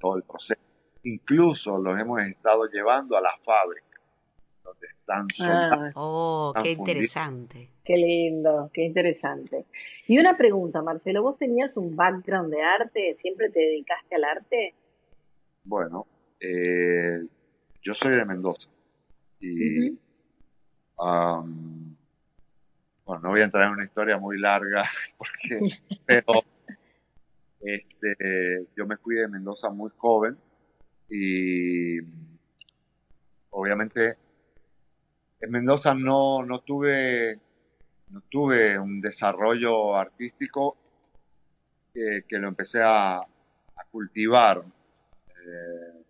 [0.00, 0.60] todo el proceso.
[1.02, 4.00] Incluso los hemos estado llevando a la fábrica,
[4.62, 5.34] donde están ah.
[5.34, 5.92] soldados.
[5.96, 7.70] oh, qué interesante.
[7.84, 9.66] Qué lindo, qué interesante.
[10.06, 13.14] Y una pregunta, Marcelo, ¿vos tenías un background de arte?
[13.14, 14.74] ¿Siempre te dedicaste al arte?
[15.64, 16.06] Bueno,
[16.40, 17.18] eh,
[17.82, 18.68] yo soy de Mendoza.
[19.40, 19.90] Y,
[20.96, 21.56] bueno,
[23.22, 24.84] no voy a entrar en una historia muy larga,
[25.18, 26.42] porque, pero
[27.60, 30.38] este, yo me fui de Mendoza muy joven
[31.10, 31.98] y
[33.50, 34.16] obviamente
[35.40, 37.38] en Mendoza no, no tuve
[38.10, 40.76] no tuve un desarrollo artístico
[41.92, 44.62] que, que lo empecé a, a cultivar.
[45.28, 46.03] Eh,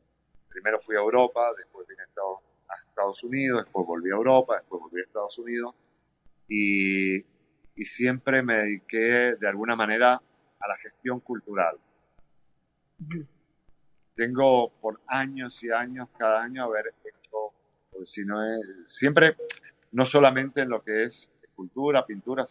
[0.55, 5.01] primero fui a Europa, después vine a Estados Unidos, después volví a Europa, después volví
[5.01, 5.75] a Estados Unidos
[6.49, 7.27] y,
[7.85, 11.77] siempre me dediqué de alguna manera a la gestión cultural.
[14.15, 17.53] Tengo por años y años, cada año, a ver esto,
[18.05, 19.37] si no es, siempre,
[19.91, 22.45] no solamente en lo que es cultura, pintura,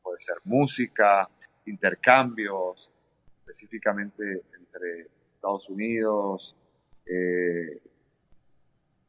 [0.00, 1.28] puede ser música,
[1.66, 2.88] intercambios,
[3.40, 6.56] específicamente entre Estados Unidos,
[7.06, 7.80] eh,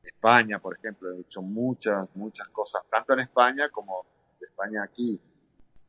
[0.04, 4.06] España, por ejemplo, he hecho muchas, muchas cosas, tanto en España como
[4.40, 5.20] en España aquí.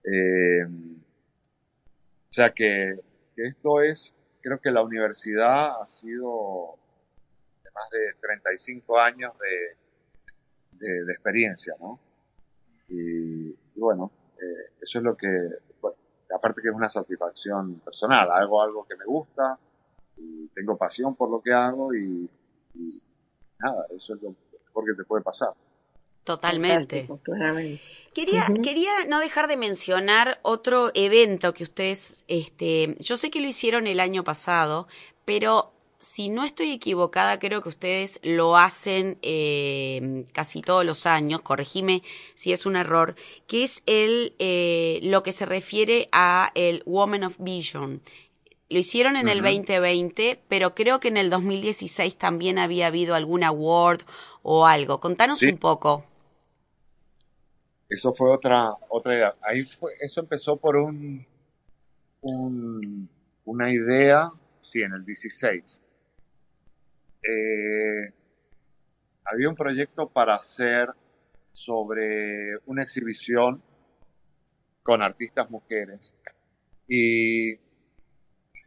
[0.05, 2.99] Eh, o sea que,
[3.37, 6.77] esto es, creo que la universidad ha sido
[7.63, 12.01] de más de 35 años de, de, experiencia, ¿no?
[12.89, 15.29] Y, bueno, eh, eso es lo que,
[16.35, 19.59] aparte que es una satisfacción personal, hago algo que me gusta
[20.55, 22.29] tengo pasión por lo que hago y
[23.59, 24.35] nada, eso es lo
[24.67, 25.53] mejor que te puede pasar.
[26.29, 27.09] Totalmente.
[28.13, 33.49] Quería, quería no dejar de mencionar otro evento que ustedes, este, yo sé que lo
[33.49, 34.89] hicieron el año pasado,
[35.25, 41.41] pero si no estoy equivocada, creo que ustedes lo hacen eh, casi todos los años,
[41.41, 42.03] corregime
[42.35, 43.15] si es un error,
[43.47, 48.03] que es el, eh, lo que se refiere a el Woman of Vision.
[48.71, 53.43] Lo hicieron en el 2020, pero creo que en el 2016 también había habido algún
[53.43, 54.03] award
[54.43, 55.01] o algo.
[55.01, 56.05] Contanos un poco.
[57.89, 61.25] Eso fue otra, otra Ahí fue, eso empezó por un,
[62.21, 63.09] un
[63.49, 65.81] una idea, sí, en el 16.
[67.23, 68.13] Eh,
[69.25, 70.91] había un proyecto para hacer
[71.53, 73.63] sobre una exhibición
[74.83, 76.15] con artistas mujeres.
[76.87, 77.55] Y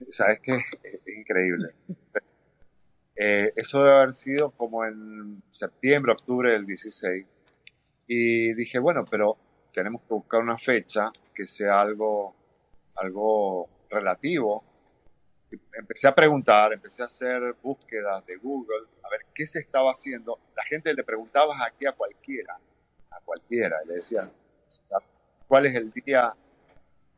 [0.09, 1.69] sabes que es, increíble.
[3.23, 7.27] Eh, eso debe haber sido como en septiembre, octubre del 16.
[8.07, 9.37] Y dije, bueno, pero
[9.71, 12.33] tenemos que buscar una fecha que sea algo,
[12.95, 14.63] algo relativo.
[15.73, 20.39] empecé a preguntar, empecé a hacer búsquedas de Google, a ver qué se estaba haciendo.
[20.55, 22.57] La gente le preguntaba aquí a cualquiera,
[23.11, 24.23] a cualquiera, le decía,
[25.47, 26.33] ¿cuál es el Día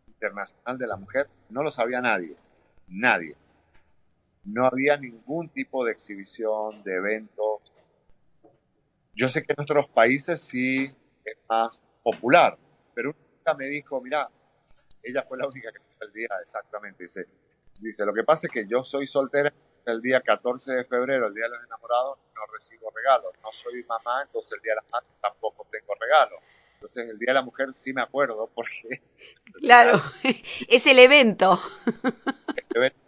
[0.07, 1.29] Internacional de la Mujer?
[1.49, 2.35] No lo sabía nadie
[2.87, 3.35] nadie.
[4.43, 7.61] No había ningún tipo de exhibición, de evento.
[9.15, 12.57] Yo sé que en otros países sí es más popular,
[12.93, 13.15] pero
[13.45, 14.29] una me dijo, mira,
[15.01, 17.03] ella fue la única que fue el día exactamente.
[17.03, 17.27] Dice,
[17.79, 19.53] dice, lo que pasa es que yo soy soltera
[19.85, 23.33] el día 14 de febrero, el día de los enamorados, no recibo regalos.
[23.43, 26.39] No soy mamá, entonces el día de las madres tampoco tengo regalos.
[26.83, 29.01] Entonces el Día de la Mujer sí me acuerdo porque...
[29.53, 30.01] Claro,
[30.67, 31.57] es el evento.
[32.03, 32.99] El evento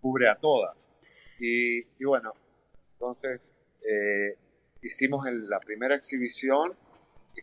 [0.00, 0.90] cubre a todas.
[1.38, 2.32] Y, bueno,
[2.94, 3.54] entonces
[3.88, 4.36] eh,
[4.82, 6.74] hicimos la primera exhibición,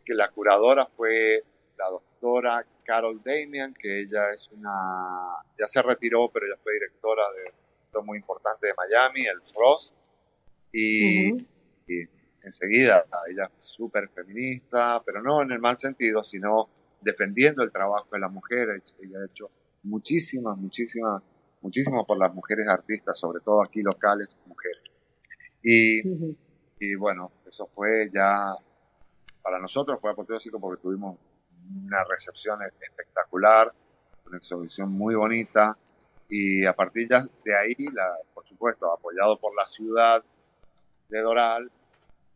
[0.04, 1.46] que la curadora fue
[1.78, 7.24] la doctora Carol Damian, que ella es una, ya se retiró, pero ella fue directora
[7.32, 9.96] de un muy importante de Miami, el Frost,
[10.74, 11.32] y,
[12.44, 16.70] enseguida ella súper feminista, pero no en el mal sentido, sino
[17.02, 18.96] defendiendo el trabajo de las mujeres.
[19.02, 19.50] Ella ha hecho
[19.84, 21.24] muchísimas, muchísimas,
[21.62, 24.82] muchísimo por las mujeres artistas, sobre todo aquí locales, mujeres.
[25.62, 26.02] Y,
[26.80, 28.54] y bueno, eso fue ya,
[29.42, 31.18] para nosotros fue apoteósico porque tuvimos
[31.86, 33.74] una recepción espectacular,
[34.26, 35.78] una exhibición muy bonita
[36.30, 40.24] y a partir de ahí, la, por supuesto, apoyado por la ciudad
[41.10, 41.72] de Doral,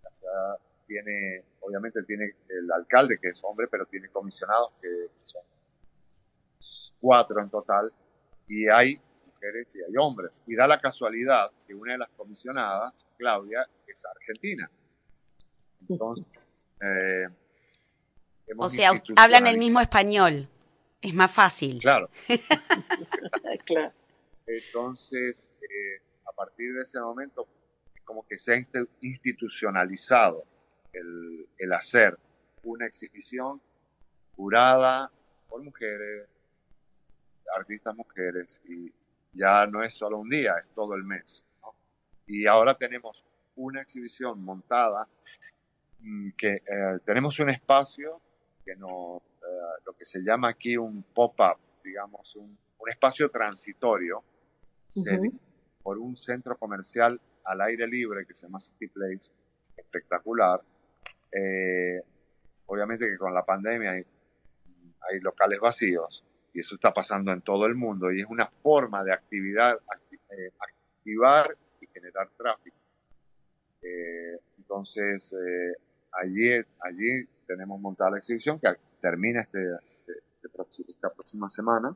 [0.03, 5.41] la ciudad tiene, obviamente tiene el alcalde que es hombre, pero tiene comisionados que son
[6.99, 7.91] cuatro en total
[8.47, 10.41] y hay mujeres y hay hombres.
[10.47, 14.69] Y da la casualidad que una de las comisionadas, Claudia, es argentina.
[15.89, 16.25] Entonces,
[16.81, 17.27] eh,
[18.57, 20.47] o sea, hablan el mismo español.
[21.01, 21.79] Es más fácil.
[21.79, 22.09] Claro.
[23.65, 23.91] claro.
[24.45, 27.47] Entonces, eh, a partir de ese momento,
[28.03, 28.63] como que se ha
[29.01, 30.45] institucionalizado
[30.91, 32.17] el, el hacer
[32.63, 33.61] una exhibición
[34.35, 35.11] curada
[35.49, 36.27] por mujeres,
[37.55, 38.91] artistas mujeres, y
[39.33, 41.43] ya no es solo un día, es todo el mes.
[42.27, 43.25] Y ahora tenemos
[43.55, 45.07] una exhibición montada
[45.99, 48.21] mm, que eh, tenemos un espacio
[48.63, 54.21] que no, eh, lo que se llama aquí un pop-up, digamos, un, espacio transitorio
[55.81, 59.31] por un centro comercial al aire libre que se llama City Place,
[59.75, 60.61] espectacular.
[61.31, 62.01] Eh,
[62.67, 64.05] obviamente que con la pandemia hay,
[65.09, 66.23] hay, locales vacíos
[66.53, 69.79] y eso está pasando en todo el mundo y es una forma de actividad,
[70.29, 72.77] eh, activar y generar tráfico.
[74.57, 75.35] entonces,
[76.11, 78.69] allí, allí tenemos montada la exhibición que
[79.01, 79.59] termina este,
[79.99, 81.95] este, esta próxima semana.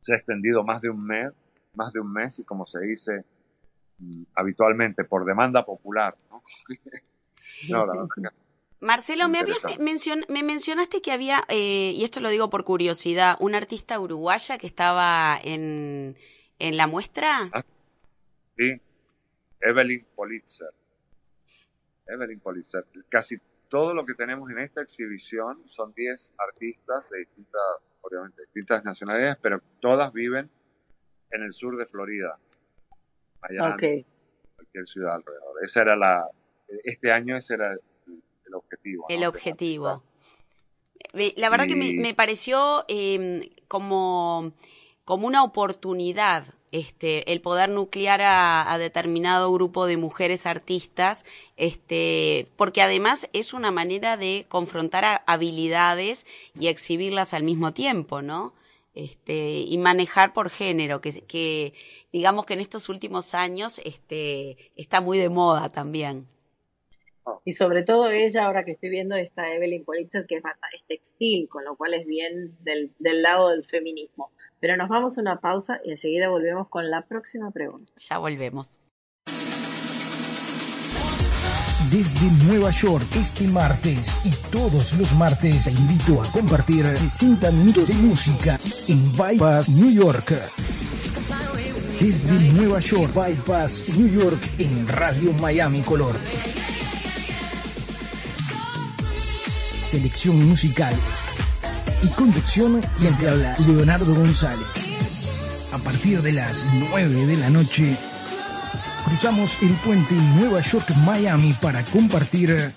[0.00, 1.32] Se ha extendido más de un mes,
[1.74, 3.24] más de un mes y como se dice
[4.34, 6.16] habitualmente por demanda popular.
[8.80, 9.44] Marcelo, me,
[10.28, 14.68] me mencionaste que había, eh, y esto lo digo por curiosidad, una artista uruguaya que
[14.68, 16.16] estaba en,
[16.60, 17.48] en la muestra.
[17.52, 17.64] Ah,
[18.56, 18.80] sí,
[19.60, 20.70] Evelyn Politzer.
[22.06, 22.86] Evelyn Politzer.
[23.08, 23.38] Casi
[23.68, 27.62] todo lo que tenemos en esta exhibición son 10 artistas de distintas,
[28.00, 30.48] obviamente, distintas nacionalidades, pero todas viven
[31.32, 32.38] en el sur de Florida.
[33.42, 34.04] Miami,
[34.54, 35.54] cualquier ciudad alrededor.
[35.62, 36.28] Esa era la,
[36.84, 39.06] este año ese era el, objetivo.
[39.08, 40.02] El objetivo.
[41.36, 44.52] La verdad que me, pareció eh, como,
[45.04, 51.24] como una oportunidad este, el poder nuclear a, determinado grupo de mujeres artistas,
[51.56, 56.26] este, porque además es una manera de confrontar habilidades
[56.58, 58.52] y exhibirlas al mismo tiempo, ¿no?
[58.94, 61.72] Este, y manejar por género, que, que
[62.12, 66.26] digamos que en estos últimos años este, está muy de moda también.
[67.44, 71.48] Y sobre todo ella, ahora que estoy viendo esta Evelyn Politzer, que es, es textil,
[71.48, 74.30] con lo cual es bien del, del lado del feminismo.
[74.60, 77.92] Pero nos vamos a una pausa y enseguida volvemos con la próxima pregunta.
[77.96, 78.80] Ya volvemos.
[81.90, 87.88] Desde Nueva York este martes y todos los martes te invito a compartir 60 minutos
[87.88, 90.34] de música en Bypass New York.
[91.98, 96.14] Desde Nueva York, Bypass New York en Radio Miami Color.
[99.86, 100.94] Selección musical
[102.02, 105.70] y conducción quien te habla Leonardo González.
[105.72, 107.96] A partir de las 9 de la noche
[109.08, 112.72] cruzamos el puente Nueva York-Miami para compartir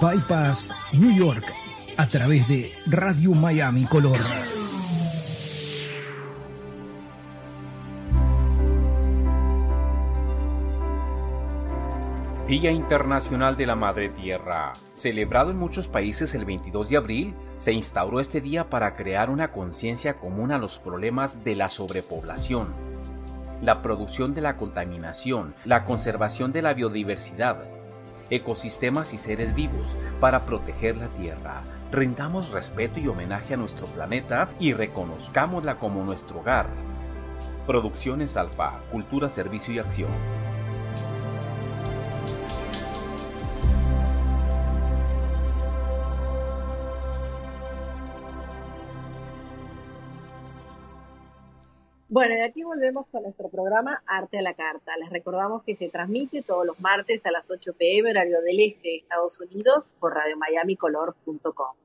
[0.00, 1.52] Bypass New York
[1.96, 4.16] a través de Radio Miami Color.
[12.46, 14.74] Día Internacional de la Madre Tierra.
[14.92, 19.50] Celebrado en muchos países el 22 de abril, se instauró este día para crear una
[19.50, 22.95] conciencia común a los problemas de la sobrepoblación,
[23.62, 27.58] la producción de la contaminación, la conservación de la biodiversidad,
[28.30, 31.62] ecosistemas y seres vivos para proteger la Tierra.
[31.92, 36.66] Rendamos respeto y homenaje a nuestro planeta y reconozcámosla como nuestro hogar.
[37.66, 40.10] Producciones Alfa, Cultura, Servicio y Acción.
[52.16, 54.96] Bueno, y aquí volvemos con nuestro programa Arte a la Carta.
[54.96, 58.88] Les recordamos que se transmite todos los martes a las 8 pm, horario del este
[58.88, 61.76] de Estados Unidos, por radiomiamicolor.com.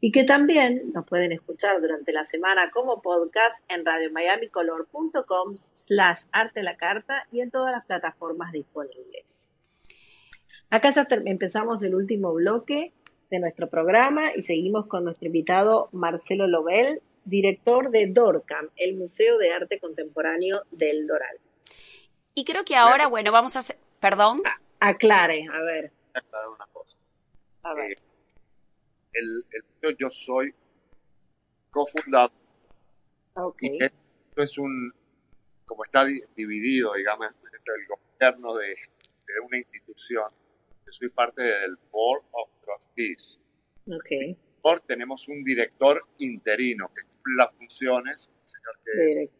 [0.00, 6.60] Y que también nos pueden escuchar durante la semana como podcast en radiomiamicolor.com slash arte
[6.60, 9.48] a la carta y en todas las plataformas disponibles.
[10.70, 12.92] Acá ya empezamos el último bloque
[13.28, 19.38] de nuestro programa y seguimos con nuestro invitado Marcelo Lobel, director de DORCAM, el Museo
[19.38, 21.38] de Arte Contemporáneo del Doral.
[22.34, 24.42] Y creo que ahora, bueno, vamos a hacer, perdón.
[24.80, 25.92] aclare, a ver.
[26.12, 26.98] Aclarar una cosa.
[27.62, 27.92] A ver.
[27.92, 27.96] Eh,
[29.14, 29.44] el,
[29.82, 30.54] el, yo soy
[31.70, 32.32] cofundador.
[33.34, 33.78] Okay.
[33.80, 34.92] Esto es un,
[35.64, 36.04] como está
[36.36, 40.30] dividido, digamos, el gobierno de, de una institución,
[40.86, 43.40] yo soy parte del Board of Trustees.
[43.86, 44.36] Okay.
[44.86, 47.02] tenemos un director interino que
[47.36, 49.30] las funciones, el señor que es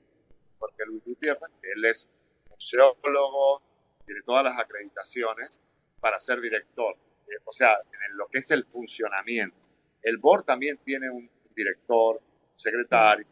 [0.58, 2.08] Jorge Luis Gutiérrez, que él es
[2.50, 3.62] museólogo,
[4.06, 5.60] tiene todas las acreditaciones
[6.00, 6.96] para ser director.
[7.26, 9.56] Eh, o sea, en lo que es el funcionamiento.
[10.02, 13.26] El board también tiene un director, un secretario,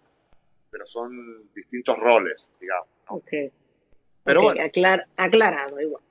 [0.71, 2.89] pero son distintos roles, digamos.
[3.09, 3.31] Ok.
[4.25, 4.63] Pero bueno.
[5.17, 6.03] aclarado, igual.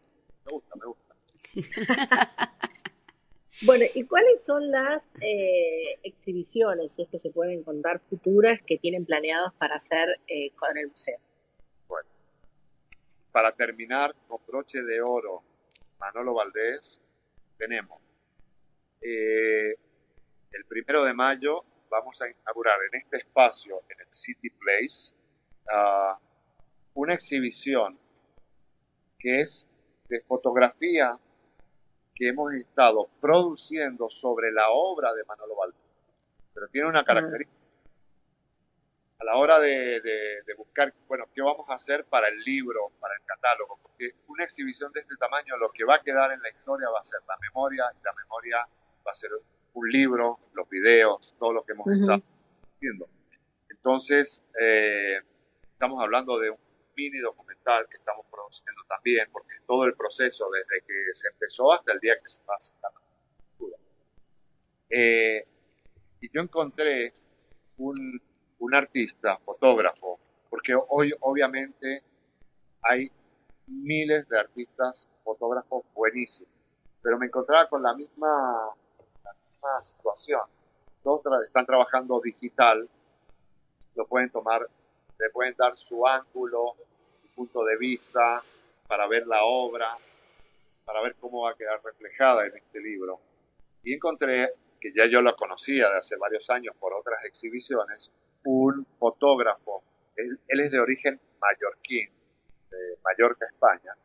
[0.45, 1.15] Me gusta, me gusta.
[3.63, 8.77] Bueno, ¿y cuáles son las eh, exhibiciones, si es que se pueden encontrar futuras, que
[8.77, 11.19] tienen planeados para hacer eh, con el museo?
[11.87, 12.09] Bueno,
[13.31, 15.43] para terminar con broche de oro,
[15.99, 16.99] Manolo Valdés,
[17.57, 18.01] tenemos
[19.01, 19.75] eh,
[20.51, 25.13] el primero de mayo vamos a inaugurar en este espacio, en el City Place,
[25.67, 26.17] uh,
[26.93, 27.99] una exhibición
[29.19, 29.67] que es
[30.07, 31.11] de fotografía
[32.21, 35.81] que hemos estado produciendo sobre la obra de Manolo Valdés.
[36.53, 37.59] Pero tiene una característica.
[39.17, 43.21] A la hora de, buscar, bueno, ¿qué vamos a hacer para el libro, para el
[43.25, 43.79] catálogo?
[43.81, 46.99] Porque una exhibición de este tamaño, lo que va a quedar en la historia va
[46.99, 48.67] a ser la memoria, y la memoria
[49.07, 49.31] va a ser
[49.73, 52.21] un libro, los videos, todo lo que hemos estado
[52.79, 53.09] viendo.
[53.67, 55.21] Entonces, eh,
[55.73, 56.59] estamos hablando de un
[57.01, 61.93] mini documental que estamos produciendo también, porque todo el proceso desde que se empezó hasta
[61.93, 62.91] el día que se va a sacar
[64.93, 65.47] eh,
[66.19, 67.13] y yo encontré
[67.77, 68.21] un,
[68.59, 72.03] un artista, fotógrafo, porque hoy obviamente
[72.81, 73.09] hay
[73.67, 76.51] miles de artistas, fotógrafos buenísimos,
[77.01, 78.75] pero me encontraba con la misma,
[79.23, 80.41] la misma situación.
[81.03, 82.87] Todos están trabajando digital,
[83.95, 84.67] lo pueden tomar
[85.21, 86.75] le pueden dar su ángulo,
[87.41, 88.43] punto de vista,
[88.87, 89.97] para ver la obra,
[90.85, 93.19] para ver cómo va a quedar reflejada en este libro.
[93.83, 98.11] Y encontré, que ya yo lo conocía de hace varios años por otras exhibiciones,
[98.43, 99.83] un fotógrafo,
[100.15, 102.11] él, es de origen mallorquín,
[102.69, 103.95] de Mallorca, España,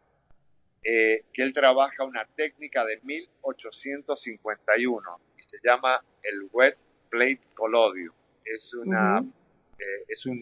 [0.83, 6.79] eh, que él trabaja una técnica de 1851 y se llama el wet
[7.11, 8.15] plate collodium.
[8.45, 10.39] Es una, eh, es un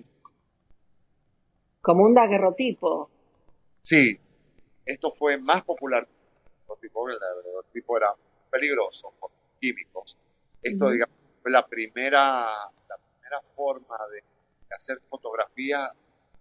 [1.85, 3.11] como un daguerrotipo.
[3.83, 4.19] Sí,
[4.87, 6.09] esto fue más popular.
[6.67, 8.15] El daguerrotipo era
[8.51, 9.31] peligroso por
[9.61, 10.17] químicos.
[10.63, 12.47] Esto, digamos, fue la primera,
[12.89, 14.23] la primera forma de
[14.75, 15.93] hacer fotografía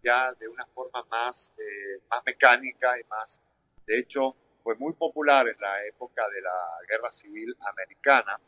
[0.02, 3.42] ya de una forma más, eh, más mecánica y más,
[3.86, 8.40] de hecho, fue muy popular en la época de la Guerra Civil Americana,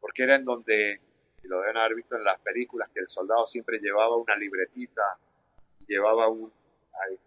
[0.00, 1.00] porque era en donde,
[1.42, 5.18] y lo deben haber visto en las películas, que el soldado siempre llevaba una libretita
[5.86, 6.52] llevaba un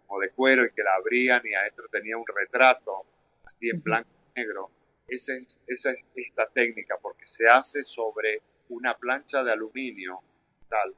[0.06, 3.04] como de cuero y que la abrían y adentro tenía un retrato
[3.44, 4.70] así en blanco y negro.
[5.08, 10.20] Esa es, esa es esta técnica porque se hace sobre una plancha de aluminio
[10.68, 10.94] tal.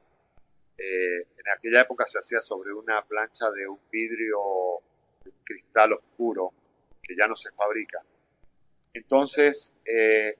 [0.77, 6.53] Eh, en aquella época se hacía sobre una plancha de un vidrio, un cristal oscuro
[7.03, 8.01] que ya no se fabrica.
[8.93, 10.37] Entonces, eh,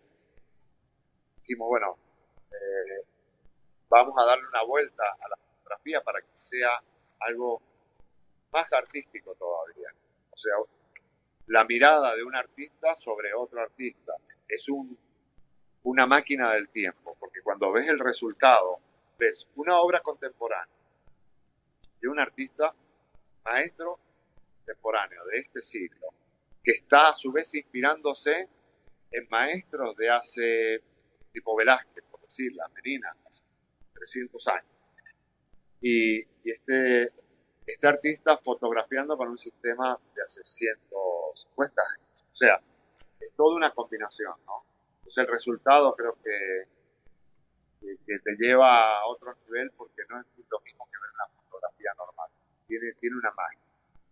[1.42, 1.98] dijimos, bueno,
[2.52, 3.06] eh,
[3.90, 6.82] vamos a darle una vuelta a la fotografía para que sea
[7.20, 7.62] algo
[8.52, 9.90] más artístico todavía.
[10.32, 10.54] O sea,
[11.48, 14.14] la mirada de un artista sobre otro artista
[14.48, 14.98] es un,
[15.84, 18.80] una máquina del tiempo, porque cuando ves el resultado,
[19.18, 20.76] ves una obra contemporánea
[22.02, 22.74] de un artista
[23.44, 24.00] maestro
[24.58, 26.08] contemporáneo de este siglo,
[26.64, 28.48] que está a su vez inspirándose
[29.12, 30.84] en maestros de hace,
[31.34, 33.44] tipo Velázquez, por decir, la Merina, hace
[33.94, 34.79] 300 años
[35.82, 37.12] y, este,
[37.66, 42.24] este artista fotografiando con un sistema de hace 150 años.
[42.32, 42.60] O sea,
[43.20, 44.64] es toda una combinación, ¿no?
[44.98, 46.68] Entonces el resultado creo que,
[47.80, 51.92] que, te lleva a otro nivel porque no es lo mismo que ver una fotografía
[51.98, 52.30] normal
[53.00, 53.60] tiene una magia.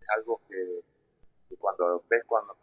[0.02, 0.84] Es algo que,
[1.60, 2.56] cuando ves, cuando,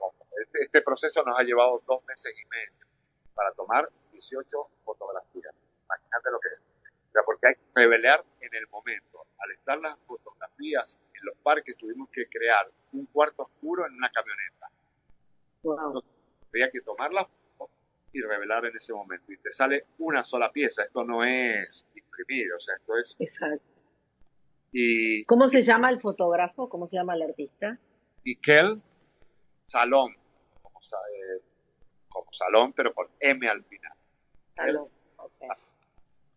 [0.42, 2.86] este, este, proceso nos ha llevado dos meses y medio
[3.34, 5.54] para tomar 18 fotografías.
[5.84, 6.73] Imagínate lo que es.
[7.14, 9.24] Sea, porque hay que revelar en el momento.
[9.38, 14.10] Al estar las fotografías en los parques tuvimos que crear un cuarto oscuro en una
[14.10, 14.68] camioneta.
[15.62, 16.02] Wow.
[16.52, 17.70] había que tomar la foto
[18.12, 19.32] y revelar en ese momento.
[19.32, 20.82] Y te sale una sola pieza.
[20.82, 23.16] Esto no es imprimir, o sea, esto es...
[23.20, 23.64] Exacto.
[24.72, 26.68] Y, ¿Cómo se llama el fotógrafo?
[26.68, 27.78] ¿Cómo se llama el artista?
[28.24, 28.82] Miquel
[29.66, 30.16] Salón,
[30.60, 31.42] como, eh,
[32.08, 33.92] como Salón, pero con M al final.
[34.56, 34.88] Salón.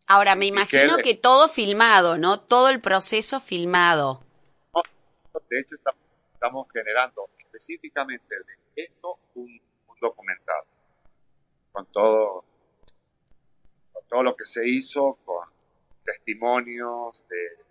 [0.08, 2.40] Ahora, me imagino que todo filmado, ¿no?
[2.40, 4.24] Todo el proceso filmado.
[5.50, 5.76] De hecho,
[6.34, 8.36] estamos generando específicamente
[8.76, 9.62] de esto un,
[10.00, 10.64] documental
[11.72, 12.46] con todo,
[13.92, 15.50] con todo lo que se hizo, con
[16.06, 17.66] testimonios de,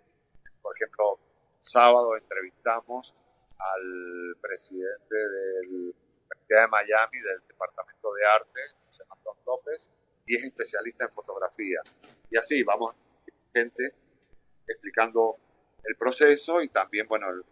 [0.61, 1.19] por ejemplo,
[1.59, 3.15] sábado entrevistamos
[3.57, 9.89] al presidente de la Universidad de Miami del Departamento de Arte, se llama Don López,
[10.25, 11.81] y es especialista en fotografía.
[12.29, 12.95] Y así vamos
[13.53, 13.93] gente
[14.67, 15.37] explicando
[15.83, 17.43] el proceso y también, bueno, el,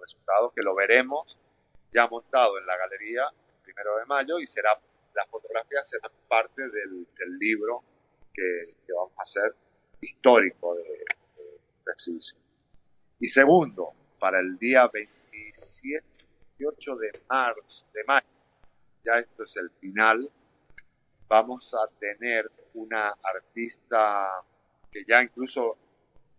[0.00, 1.36] resultado que lo veremos
[1.90, 4.78] ya montado en la galería el primero de mayo y será
[5.12, 7.04] las fotografías serán parte del,
[7.40, 7.82] libro
[8.32, 9.54] que, vamos a hacer
[10.00, 12.40] histórico de, de exhibición.
[13.18, 16.18] Y segundo, para el día 27
[16.58, 18.26] 28 de marzo, de mayo,
[19.04, 20.28] ya esto es el final,
[21.28, 24.44] vamos a tener una artista
[24.90, 25.76] que ya incluso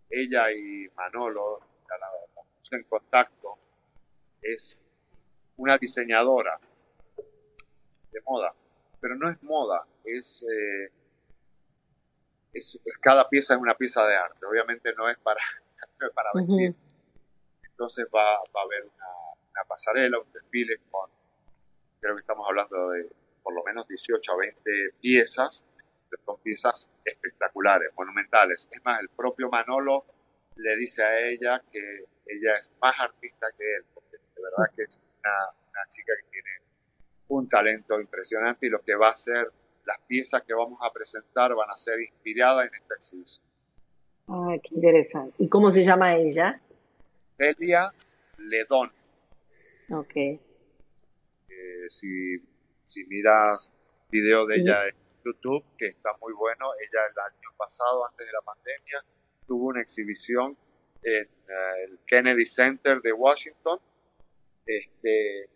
[0.08, 2.08] ella y Manolo ya la,
[2.76, 3.58] en contacto,
[4.40, 4.78] es
[5.56, 6.58] una diseñadora
[8.12, 8.54] de moda,
[9.00, 10.92] pero no es moda, es, eh,
[12.52, 15.40] es, cada pieza es una pieza de arte, obviamente no es para,
[16.14, 16.74] para vestir.
[17.64, 19.06] Entonces va, va a haber una,
[19.50, 21.10] una pasarela, un desfile con,
[22.00, 23.10] creo que estamos hablando de
[23.42, 25.64] por lo menos 18 a 20 piezas,
[26.24, 28.68] son piezas espectaculares, monumentales.
[28.70, 30.04] Es más, el propio Manolo
[30.56, 31.80] le dice a ella que
[32.26, 36.50] ella es más artista que él, porque de verdad que es una, chica que tiene
[37.28, 39.50] un talento impresionante y lo que va a ser,
[39.86, 43.44] las piezas que vamos a presentar van a ser inspiradas en esta exhibición.
[44.28, 45.34] Ay, qué interesante.
[45.38, 46.60] ¿Y cómo se llama ella?
[47.36, 47.92] Celia
[48.38, 48.92] Ledón.
[49.90, 50.16] Ok.
[50.16, 50.40] Eh,
[51.88, 52.36] si,
[52.84, 53.72] si miras
[54.10, 54.94] video de ella en
[55.24, 59.04] YouTube, que está muy bueno, ella el año pasado, antes de la pandemia,
[59.46, 60.56] tuvo una exhibición
[61.02, 63.80] en eh, el Kennedy Center de Washington,
[64.66, 65.48] este,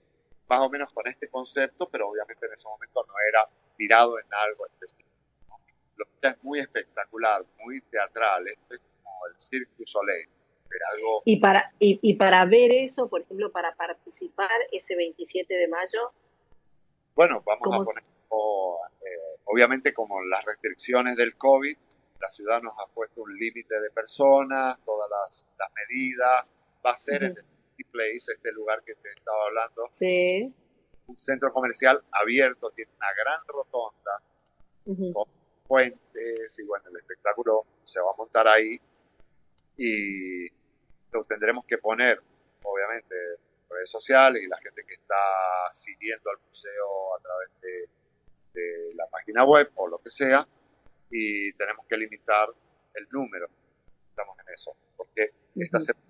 [0.48, 4.26] más o menos con este concepto, pero obviamente en ese momento no era tirado en
[4.30, 5.08] algo específico.
[5.96, 10.28] Lo que es muy espectacular, muy teatral, esto es como el Cirque du Soleil.
[10.92, 11.22] Algo...
[11.24, 16.12] Y para, y, para ver eso, por ejemplo, para participar ese 27 de mayo.
[17.14, 18.04] Bueno, vamos a poner,
[19.44, 21.76] obviamente como las restricciones del COVID,
[22.20, 25.46] la ciudad nos ha puesto un límite de personas, todas las,
[25.88, 26.52] medidas,
[26.84, 27.44] va a ser en el
[27.90, 29.88] Place, este lugar que te estaba hablando.
[29.92, 30.52] Sí.
[31.06, 34.22] Un centro comercial abierto, tiene una gran rotonda,
[35.12, 35.28] con
[35.66, 38.80] puentes, y bueno, el espectáculo se va a montar ahí
[39.76, 40.48] y
[41.12, 42.22] lo tendremos que poner,
[42.62, 45.14] obviamente, en redes sociales y la gente que está
[45.72, 47.88] siguiendo al museo a través de,
[48.94, 50.46] la página web o lo que sea,
[51.10, 52.48] y tenemos que limitar
[52.94, 53.48] el número.
[54.10, 56.06] Estamos en eso, porque esta semana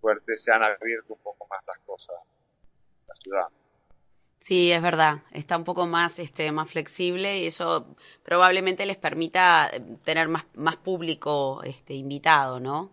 [0.00, 3.48] fuerte se han abierto un poco más las cosas en la ciudad.
[4.40, 9.68] Sí, es verdad, está un poco más, este, más flexible y eso probablemente les permita
[10.04, 12.92] tener más, más público este, invitado, ¿no?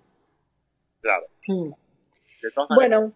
[1.01, 1.27] Claro.
[1.47, 3.13] De todas maneras, bueno.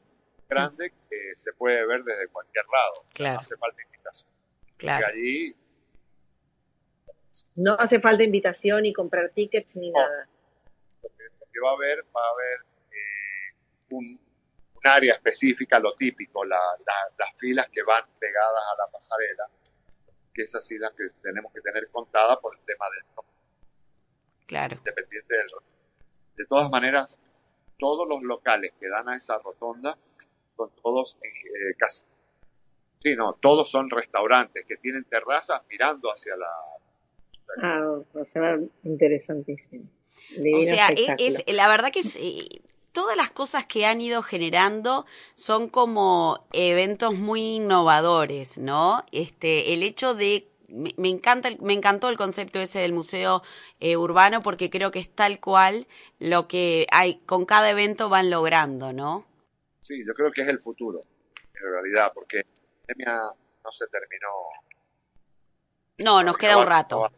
[0.47, 3.05] grande que se puede ver desde cualquier lado.
[3.13, 3.33] Claro.
[3.33, 4.31] No hace falta invitación.
[4.77, 5.07] Claro.
[5.07, 5.55] allí.
[7.55, 10.27] No hace falta invitación ni comprar tickets ni nada.
[11.01, 11.09] Lo
[11.51, 12.59] que, va a haber, va a haber
[12.91, 13.55] eh,
[13.91, 14.19] un,
[14.83, 16.59] área específica, lo típico, las
[17.37, 19.49] filas que van pegadas a la pasarela,
[20.33, 23.03] que esas sí las que tenemos que tener contadas por el tema del
[24.47, 24.77] Claro.
[24.77, 25.47] Independiente del
[26.37, 27.19] De todas maneras,
[27.77, 29.97] todos los locales que dan a esa rotonda
[30.57, 32.03] son todos eh, casi,
[32.99, 36.49] sí, no, todos son restaurantes que tienen terrazas mirando hacia la...
[37.61, 39.89] Ah, o sea, interesantísimo.
[40.55, 45.05] o sea, es, la verdad que es, eh, todas las cosas que han ido generando
[45.33, 49.03] son como eventos muy innovadores, ¿no?
[49.11, 53.41] Este, el hecho de me, encanta, me encantó el concepto ese del museo
[53.79, 55.87] eh, urbano porque creo que es tal cual
[56.19, 59.25] lo que hay con cada evento van logrando, ¿no?
[59.81, 61.01] Sí, yo creo que es el futuro,
[61.55, 62.43] en realidad, porque la
[62.87, 63.31] pandemia
[63.63, 64.27] no se terminó.
[65.97, 67.09] No, nos queda un rato.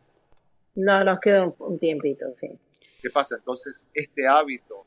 [0.75, 2.49] No, nos queda un, tiempito, sí.
[3.01, 3.35] ¿Qué pasa?
[3.35, 4.85] Entonces, este hábito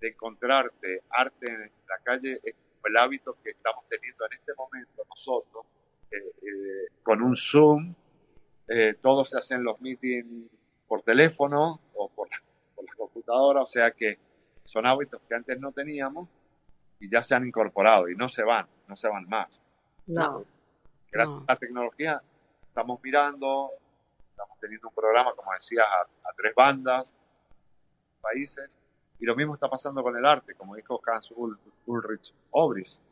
[0.00, 2.54] de encontrarte arte en la calle es
[2.84, 5.66] el hábito que estamos teniendo en este momento nosotros,
[6.10, 7.94] eh, eh, con un Zoom,
[8.68, 10.50] eh, todos se hacen los meetings
[10.86, 12.40] por teléfono o por la,
[12.74, 14.18] por la computadora, o sea que
[14.64, 16.28] son hábitos que antes no teníamos
[17.00, 19.60] y ya se han incorporado y no se van, no se van más.
[20.06, 20.44] No.
[21.10, 22.22] Gracias a la tecnología
[22.66, 23.70] estamos mirando,
[24.38, 27.12] estamos teniendo un programa, como decías, a, tres bandas,
[28.20, 28.78] países,
[29.18, 31.34] y lo mismo está pasando con el arte, como dijo Hans
[31.86, 33.02] Ulrich Obris.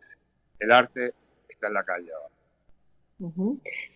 [0.61, 1.14] El arte
[1.49, 2.35] está en la calle ahora.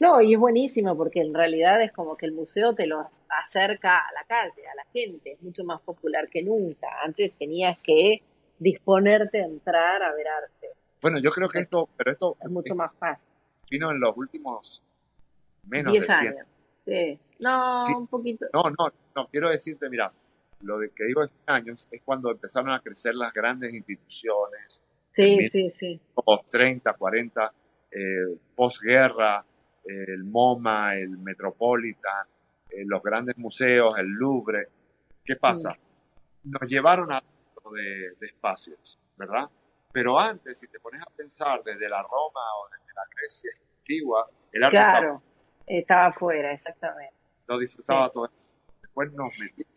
[0.01, 3.99] No, y es buenísimo porque en realidad es como que el museo te lo acerca
[3.99, 6.89] a la calle, a la gente, es mucho más popular que nunca.
[7.05, 8.23] Antes tenías que
[8.59, 10.71] disponerte a entrar a ver arte.
[11.01, 13.29] Bueno, yo creo que esto, pero esto es mucho más fácil.
[13.71, 14.83] Vino en los últimos
[15.69, 16.47] menos de 100 años.
[16.85, 17.19] Sí.
[17.39, 18.47] No, un poquito.
[18.53, 20.13] No, no, no, quiero decirte, mira,
[20.63, 24.83] lo de que digo 100 años es cuando empezaron a crecer las grandes instituciones.
[25.13, 26.01] Sí, sí, sí.
[26.15, 27.53] Como 30, 40,
[27.91, 29.45] eh, posguerra,
[29.85, 32.27] el MoMA, el Metropolitan,
[32.71, 34.69] eh, los grandes museos, el Louvre.
[35.25, 35.71] ¿Qué pasa?
[36.45, 36.51] Mm.
[36.51, 37.23] Nos llevaron a
[37.73, 39.49] de, espacios, ¿verdad?
[39.93, 44.31] Pero antes, si te pones a pensar desde la Roma o desde la Grecia antigua,
[44.53, 45.23] el arte claro, estaba,
[45.89, 47.15] afuera, exactamente.
[47.47, 48.31] Lo disfrutaba todo.
[48.83, 49.73] Después nos metimos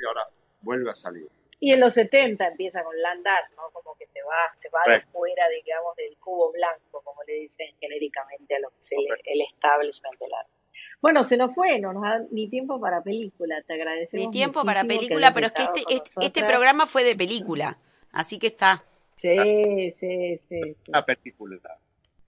[0.00, 0.28] y ahora
[0.62, 1.28] vuelve a salir.
[1.60, 3.70] Y en los 70 empieza con land art, ¿no?
[3.72, 7.74] Como que se va, se va de fuera, digamos, del cubo blanco, como le dicen
[7.80, 8.92] genéricamente a lo que es
[9.24, 10.52] el, establishment del arte.
[11.00, 14.26] Bueno, se nos fue, no nos da ni tiempo para película, te agradecemos.
[14.26, 17.78] Ni tiempo para película, pero es que este, este, este, programa fue de película,
[18.12, 18.84] así que está.
[19.16, 20.76] Sí, sí, sí.
[20.88, 21.58] Una película.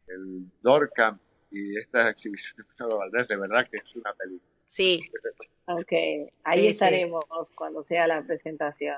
[0.08, 1.20] El Dorcam
[1.50, 4.50] y esta exhibición de Valdés, de verdad que es una película.
[4.66, 5.00] Sí.
[5.66, 5.92] Ok,
[6.44, 7.24] ahí estaremos
[7.54, 8.96] cuando sea la presentación.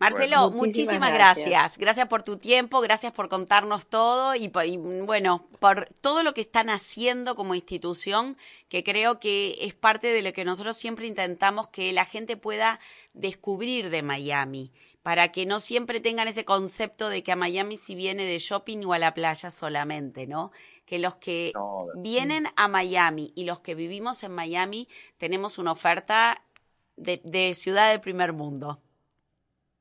[0.00, 1.76] Marcelo, muchísimas, gracias.
[1.76, 2.08] gracias.
[2.08, 4.66] por tu tiempo, gracias por contarnos todo y, por,
[5.04, 8.38] bueno, por todo lo que están haciendo como institución,
[8.70, 12.80] que creo que es parte de lo que nosotros siempre intentamos que la gente pueda
[13.12, 17.94] descubrir de Miami, para que no siempre tengan ese concepto de que a Miami si
[17.94, 20.50] viene de shopping o a la playa solamente, ¿no?
[20.86, 21.52] Que los que
[21.94, 26.42] vienen a Miami y los que vivimos en Miami tenemos una oferta
[26.96, 28.78] de ciudad del primer mundo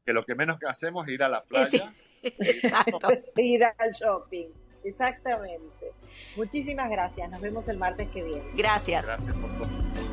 [0.10, 1.88] que lo que menos que hacemos es ir a la playa.
[2.24, 2.99] Exacto.
[3.38, 4.47] ir al shopping.
[4.84, 5.93] Exactamente.
[6.36, 7.30] Muchísimas gracias.
[7.30, 8.43] Nos vemos el martes que viene.
[8.55, 9.05] Gracias.
[9.05, 10.09] Gracias por todo.